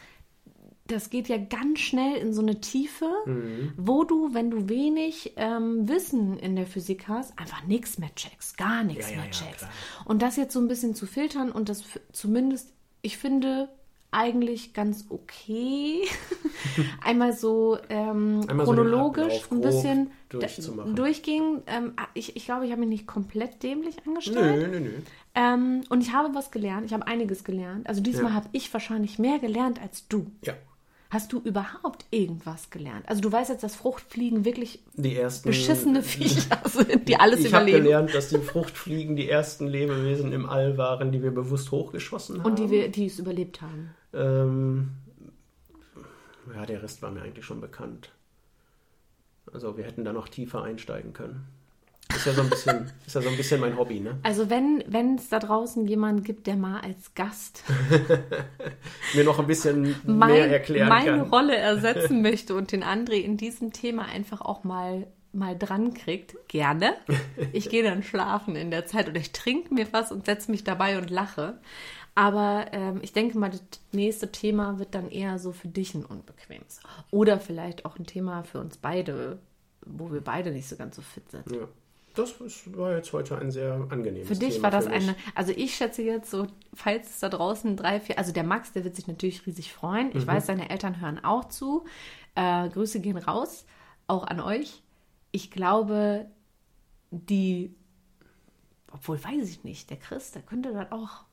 [0.88, 3.74] das geht ja ganz schnell in so eine Tiefe, mhm.
[3.78, 8.58] wo du, wenn du wenig ähm, Wissen in der Physik hast, einfach nichts mehr checkst,
[8.58, 9.64] gar nichts ja, mehr ja, checkst.
[9.64, 9.70] Ja,
[10.06, 13.70] und das jetzt so ein bisschen zu filtern und das zumindest, ich finde,
[14.12, 16.02] eigentlich ganz okay.
[17.04, 20.12] Einmal so ähm, Einmal chronologisch so ein bisschen
[20.96, 21.64] durchging.
[21.68, 24.70] Ähm, ah, ich, ich glaube, ich habe mich nicht komplett dämlich angestellt.
[24.70, 24.92] Nö, nö, nö.
[25.34, 26.86] Ähm, und ich habe was gelernt.
[26.86, 27.88] Ich habe einiges gelernt.
[27.88, 28.34] Also diesmal ja.
[28.34, 30.28] habe ich wahrscheinlich mehr gelernt als du.
[30.44, 30.54] Ja.
[31.10, 33.08] Hast du überhaupt irgendwas gelernt?
[33.10, 37.48] Also du weißt jetzt, dass Fruchtfliegen wirklich die ersten, beschissene Viecher sind, die alles ich
[37.48, 37.68] überleben.
[37.68, 41.72] Ich habe gelernt, dass die Fruchtfliegen die ersten Lebewesen im All waren, die wir bewusst
[41.72, 42.46] hochgeschossen haben.
[42.50, 43.90] Und die, wir, die es überlebt haben.
[44.14, 44.92] Ähm,
[46.54, 48.12] ja, der Rest war mir eigentlich schon bekannt.
[49.54, 51.48] Also wir hätten da noch tiefer einsteigen können.
[52.16, 54.20] Ist ja so ein bisschen, ist ja so ein bisschen mein Hobby, ne?
[54.24, 57.64] Also wenn es da draußen jemanden gibt, der mal als Gast
[59.16, 61.20] mir noch ein bisschen mein, mehr erklären meine kann.
[61.20, 65.94] Meine Rolle ersetzen möchte und den André in diesem Thema einfach auch mal mal dran
[65.94, 66.94] kriegt, gerne.
[67.54, 70.66] Ich gehe dann schlafen in der Zeit oder ich trinke mir was und setze mich
[70.66, 71.58] dabei und lache.
[72.14, 76.06] Aber ähm, ich denke mal, das nächste Thema wird dann eher so für dich ein
[76.06, 76.82] unbequemes.
[77.10, 79.40] Oder vielleicht auch ein Thema für uns beide,
[79.86, 81.50] wo wir beide nicht so ganz so fit sind.
[81.52, 81.68] Ja.
[82.14, 82.36] Das
[82.76, 86.02] war jetzt heute ein sehr angenehmes Für dich Thema war das eine, also ich schätze
[86.02, 89.46] jetzt so, falls es da draußen drei, vier, also der Max, der wird sich natürlich
[89.46, 90.10] riesig freuen.
[90.10, 90.28] Ich mhm.
[90.28, 91.86] weiß, seine Eltern hören auch zu.
[92.36, 93.66] Äh, Grüße gehen raus,
[94.08, 94.84] auch an euch.
[95.32, 96.26] Ich glaube,
[97.12, 97.74] die,
[98.92, 101.24] obwohl weiß ich nicht, der Chris, der könnte das auch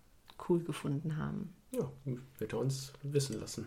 [0.49, 1.55] cool gefunden haben.
[1.71, 1.91] Ja,
[2.39, 3.67] wird er uns wissen lassen.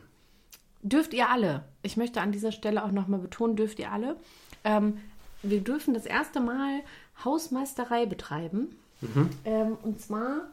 [0.82, 1.64] Dürft ihr alle.
[1.84, 4.16] Ich möchte an dieser Stelle auch nochmal betonen, dürft ihr alle.
[4.64, 4.98] Ähm,
[5.44, 6.82] wir dürfen das erste Mal
[7.24, 8.76] Hausmeisterei betreiben.
[9.02, 9.30] Mhm.
[9.46, 10.48] Ähm, und zwar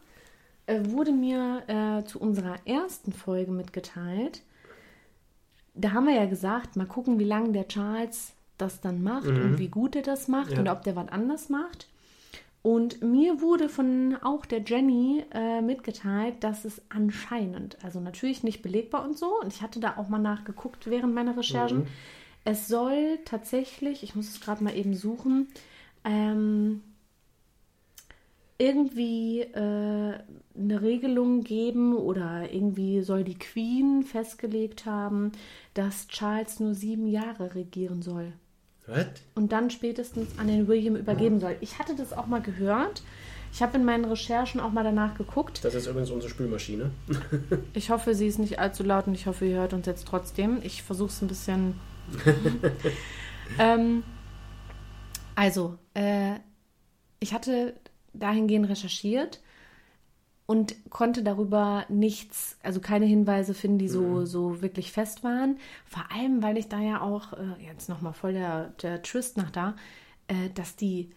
[0.66, 4.43] äh, wurde mir äh, zu unserer ersten Folge mitgeteilt,
[5.74, 9.43] da haben wir ja gesagt, mal gucken, wie lange der Charles das dann macht mhm.
[9.43, 10.59] und wie gut er das macht ja.
[10.59, 11.87] und ob der was anders macht.
[12.62, 18.62] Und mir wurde von auch der Jenny äh, mitgeteilt, dass es anscheinend, also natürlich nicht
[18.62, 21.86] belegbar und so, und ich hatte da auch mal nachgeguckt während meiner Recherchen, mhm.
[22.44, 25.48] es soll tatsächlich, ich muss es gerade mal eben suchen,
[26.04, 26.82] ähm,
[28.59, 30.18] irgendwie äh,
[30.59, 35.30] eine Regelung geben oder irgendwie soll die Queen festgelegt haben,
[35.74, 38.32] dass Charles nur sieben Jahre regieren soll.
[38.89, 39.07] Was?
[39.34, 41.57] Und dann spätestens an den William übergeben soll.
[41.61, 43.03] Ich hatte das auch mal gehört.
[43.53, 45.64] Ich habe in meinen Recherchen auch mal danach geguckt.
[45.64, 46.91] Das ist übrigens unsere Spülmaschine.
[47.74, 50.61] ich hoffe, sie ist nicht allzu laut und ich hoffe, ihr hört uns jetzt trotzdem.
[50.62, 51.74] Ich versuche es ein bisschen.
[53.59, 54.03] ähm,
[55.34, 56.34] also, äh,
[57.20, 57.74] ich hatte
[58.12, 59.41] dahingehend recherchiert.
[60.51, 64.26] Und konnte darüber nichts, also keine Hinweise finden, die so, Mhm.
[64.26, 65.59] so wirklich fest waren.
[65.84, 69.51] Vor allem, weil ich da ja auch, äh, jetzt nochmal voll der, der Twist nach
[69.51, 69.76] da,
[70.26, 71.11] äh, dass die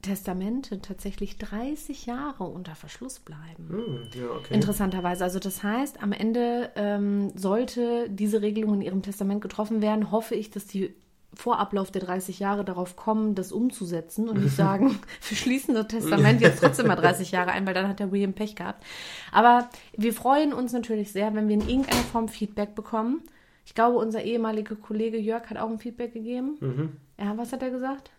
[0.00, 3.68] Testamente tatsächlich 30 Jahre unter Verschluss bleiben.
[3.68, 4.54] Hm, ja, okay.
[4.54, 5.22] Interessanterweise.
[5.24, 10.34] Also das heißt, am Ende ähm, sollte diese Regelung in ihrem Testament getroffen werden, hoffe
[10.36, 10.94] ich, dass die
[11.34, 15.88] vor Ablauf der 30 Jahre darauf kommen, das umzusetzen und nicht sagen, wir schließen das
[15.88, 18.84] Testament jetzt trotzdem mal 30 Jahre ein, weil dann hat der William Pech gehabt.
[19.30, 23.22] Aber wir freuen uns natürlich sehr, wenn wir in irgendeiner Form Feedback bekommen.
[23.64, 26.56] Ich glaube, unser ehemaliger Kollege Jörg hat auch ein Feedback gegeben.
[26.60, 26.92] Mhm.
[27.18, 28.10] Ja, was hat er gesagt?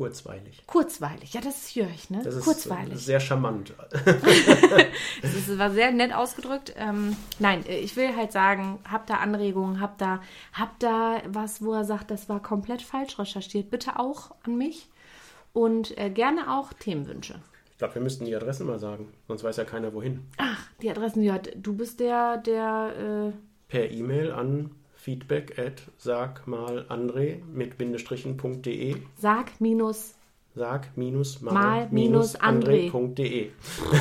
[0.00, 0.62] Kurzweilig.
[0.66, 1.34] Kurzweilig.
[1.34, 2.22] Ja, das ist Jörg, ne?
[2.24, 2.98] Das ist Kurzweilig.
[3.04, 3.74] sehr charmant.
[5.20, 6.72] Das ist, war sehr nett ausgedrückt.
[6.78, 10.22] Ähm, nein, äh, ich will halt sagen, habt da Anregungen, habt da,
[10.54, 13.68] habt da was, wo er sagt, das war komplett falsch recherchiert.
[13.68, 14.88] Bitte auch an mich
[15.52, 17.42] und äh, gerne auch Themenwünsche.
[17.72, 20.26] Ich glaube, wir müssten die Adressen mal sagen, sonst weiß ja keiner wohin.
[20.38, 23.38] Ach, die Adressen, ja, du bist der, der, äh,
[23.68, 24.70] Per E-Mail an
[25.02, 30.14] feedback at sag mal André mit bindestrichen.de sag minus,
[30.54, 32.36] sag minus mal, Mal minus.
[32.40, 33.50] André.de.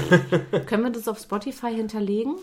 [0.66, 2.36] können wir das auf Spotify hinterlegen?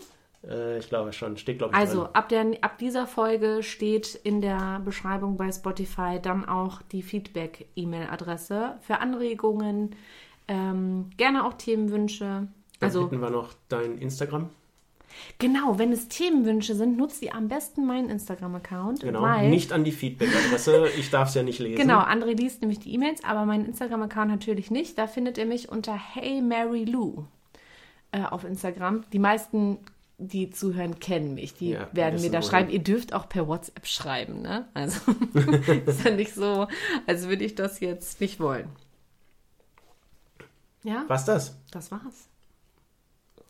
[0.47, 2.09] Äh, ich glaube schon, steht glaube ich Also drin.
[2.13, 8.77] ab, der, ab dieser Folge steht in der Beschreibung bei Spotify dann auch die Feedback-E-Mail-Adresse
[8.81, 9.95] für Anregungen,
[10.47, 12.25] ähm, gerne auch Themenwünsche.
[12.25, 12.49] Dann
[12.79, 14.49] Also hätten wir noch dein Instagram.
[15.39, 19.21] Genau, wenn es Themenwünsche sind, nutzt ihr am besten meinen Instagram-Account, Genau.
[19.21, 20.89] weil Nicht an die Feedback-Adresse.
[20.97, 21.77] Ich darf es ja nicht lesen.
[21.77, 24.97] genau André liest nämlich die E-Mails, aber meinen Instagram-Account natürlich nicht.
[24.97, 27.25] Da findet ihr mich unter Hey Mary Lou
[28.11, 29.03] äh, auf Instagram.
[29.13, 29.77] Die meisten
[30.19, 31.53] die zuhören, kennen mich.
[31.53, 32.49] Die Ja, werden mir da wohin.
[32.49, 32.69] schreiben.
[32.71, 34.67] Ihr dürft auch per WhatsApp schreiben, ne?
[34.73, 34.99] Also
[35.85, 36.67] ist ja nicht so,
[37.05, 38.67] als würde ich das jetzt nicht wollen.
[40.83, 41.55] Ja, Was das?
[41.71, 42.29] das war's.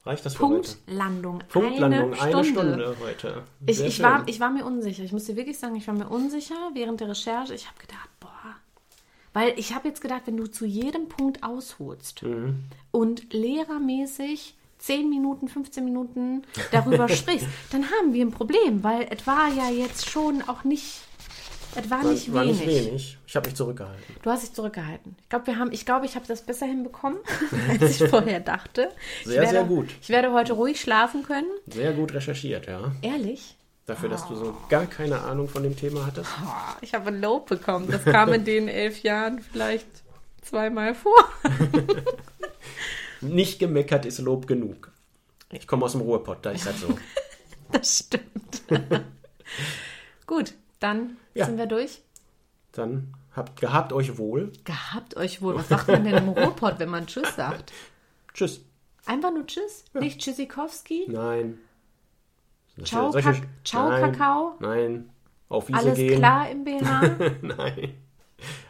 [0.07, 0.35] Reicht das?
[0.35, 1.39] Punktlandung.
[1.49, 2.73] Punktlandung, eine eine Stunde.
[2.73, 3.43] Stunde, heute.
[3.65, 5.03] Ich, ich, war, ich war mir unsicher.
[5.03, 7.53] Ich muss dir wirklich sagen, ich war mir unsicher während der Recherche.
[7.53, 8.29] Ich habe gedacht, boah.
[9.33, 12.63] Weil ich habe jetzt gedacht, wenn du zu jedem Punkt ausholst Mhm.
[12.91, 19.25] und lehrermäßig 10 Minuten, 15 Minuten darüber sprichst, dann haben wir ein Problem, weil es
[19.27, 21.01] war ja jetzt schon auch nicht,
[21.77, 22.65] es war, war, nicht war wenig.
[22.65, 23.17] nicht wenig.
[23.27, 24.03] Ich habe mich zurückgehalten.
[24.21, 25.15] Du hast dich zurückgehalten.
[25.21, 27.19] Ich glaube, wir haben, ich glaube, ich habe das besser hinbekommen,
[27.69, 28.89] als ich vorher dachte.
[29.23, 29.89] Sehr, werde, sehr gut.
[30.01, 31.47] Ich werde heute ruhig schlafen können.
[31.67, 32.91] Sehr gut recherchiert, ja.
[33.01, 33.55] Ehrlich?
[33.85, 36.29] Dafür, dass du so gar keine Ahnung von dem Thema hattest.
[36.43, 37.87] Boah, ich habe ein Lob bekommen.
[37.89, 39.87] Das kam in den elf Jahren vielleicht
[40.41, 41.29] zweimal vor.
[43.21, 44.91] Nicht gemeckert ist Lob genug.
[45.51, 46.97] Ich komme aus dem Ruhrpott, da ist das so.
[47.69, 48.63] Das stimmt.
[50.25, 51.45] Gut, dann Ja.
[51.45, 52.01] sind wir durch.
[52.71, 54.51] Dann habt gehabt euch wohl.
[54.63, 55.55] Gehabt euch wohl.
[55.55, 57.71] Was sagt man denn im Ruhrpott, wenn man Tschüss sagt?
[58.33, 58.61] Tschüss.
[59.05, 59.85] Einfach nur Tschüss?
[59.93, 61.05] Nicht Tschüssikowski?
[61.07, 61.57] Nein.
[62.83, 64.55] Ciao, Solche- Kak- Ciao, nein, Kakao?
[64.59, 65.09] Nein.
[65.49, 66.17] Auf Wiese Alles gehen.
[66.19, 67.01] klar im BH?
[67.41, 67.93] nein.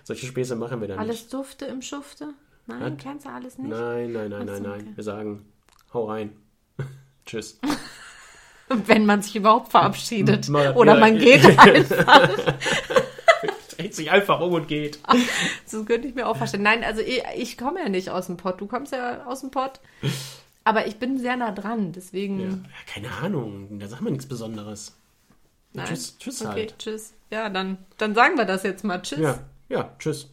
[0.03, 1.01] Solche Späße machen wir da nicht.
[1.01, 2.33] Alles dufte im Schufte?
[2.67, 3.03] Nein, Was?
[3.03, 3.69] kennst du alles nicht?
[3.69, 4.81] Nein, nein, nein, nein, nein.
[4.81, 4.91] okay.
[4.95, 5.45] Wir sagen,
[5.93, 6.33] hau rein.
[7.25, 7.59] Tschüss.
[8.85, 10.49] Wenn man sich überhaupt verabschiedet.
[10.49, 12.39] Mal- Oder ja, man geht einfach.
[13.77, 14.99] Dreht sich einfach um und geht.
[15.69, 16.63] Das könnte ich mir auch vorstellen.
[16.63, 18.59] Nein, also ich, ich komme ja nicht aus dem Pott.
[18.59, 19.79] Du kommst ja aus dem Pott.
[20.63, 22.39] Aber ich bin sehr nah dran, deswegen.
[22.41, 23.79] Ja, keine Ahnung.
[23.79, 24.95] Da sagt man nichts Besonderes.
[25.73, 25.85] Nein.
[25.87, 26.79] Tschüss, tschüss okay, halt.
[26.79, 27.13] tschüss.
[27.29, 29.01] Ja, dann, dann sagen wir das jetzt mal.
[29.01, 29.19] Tschüss.
[29.19, 29.39] Ja,
[29.69, 30.29] ja, tschüss.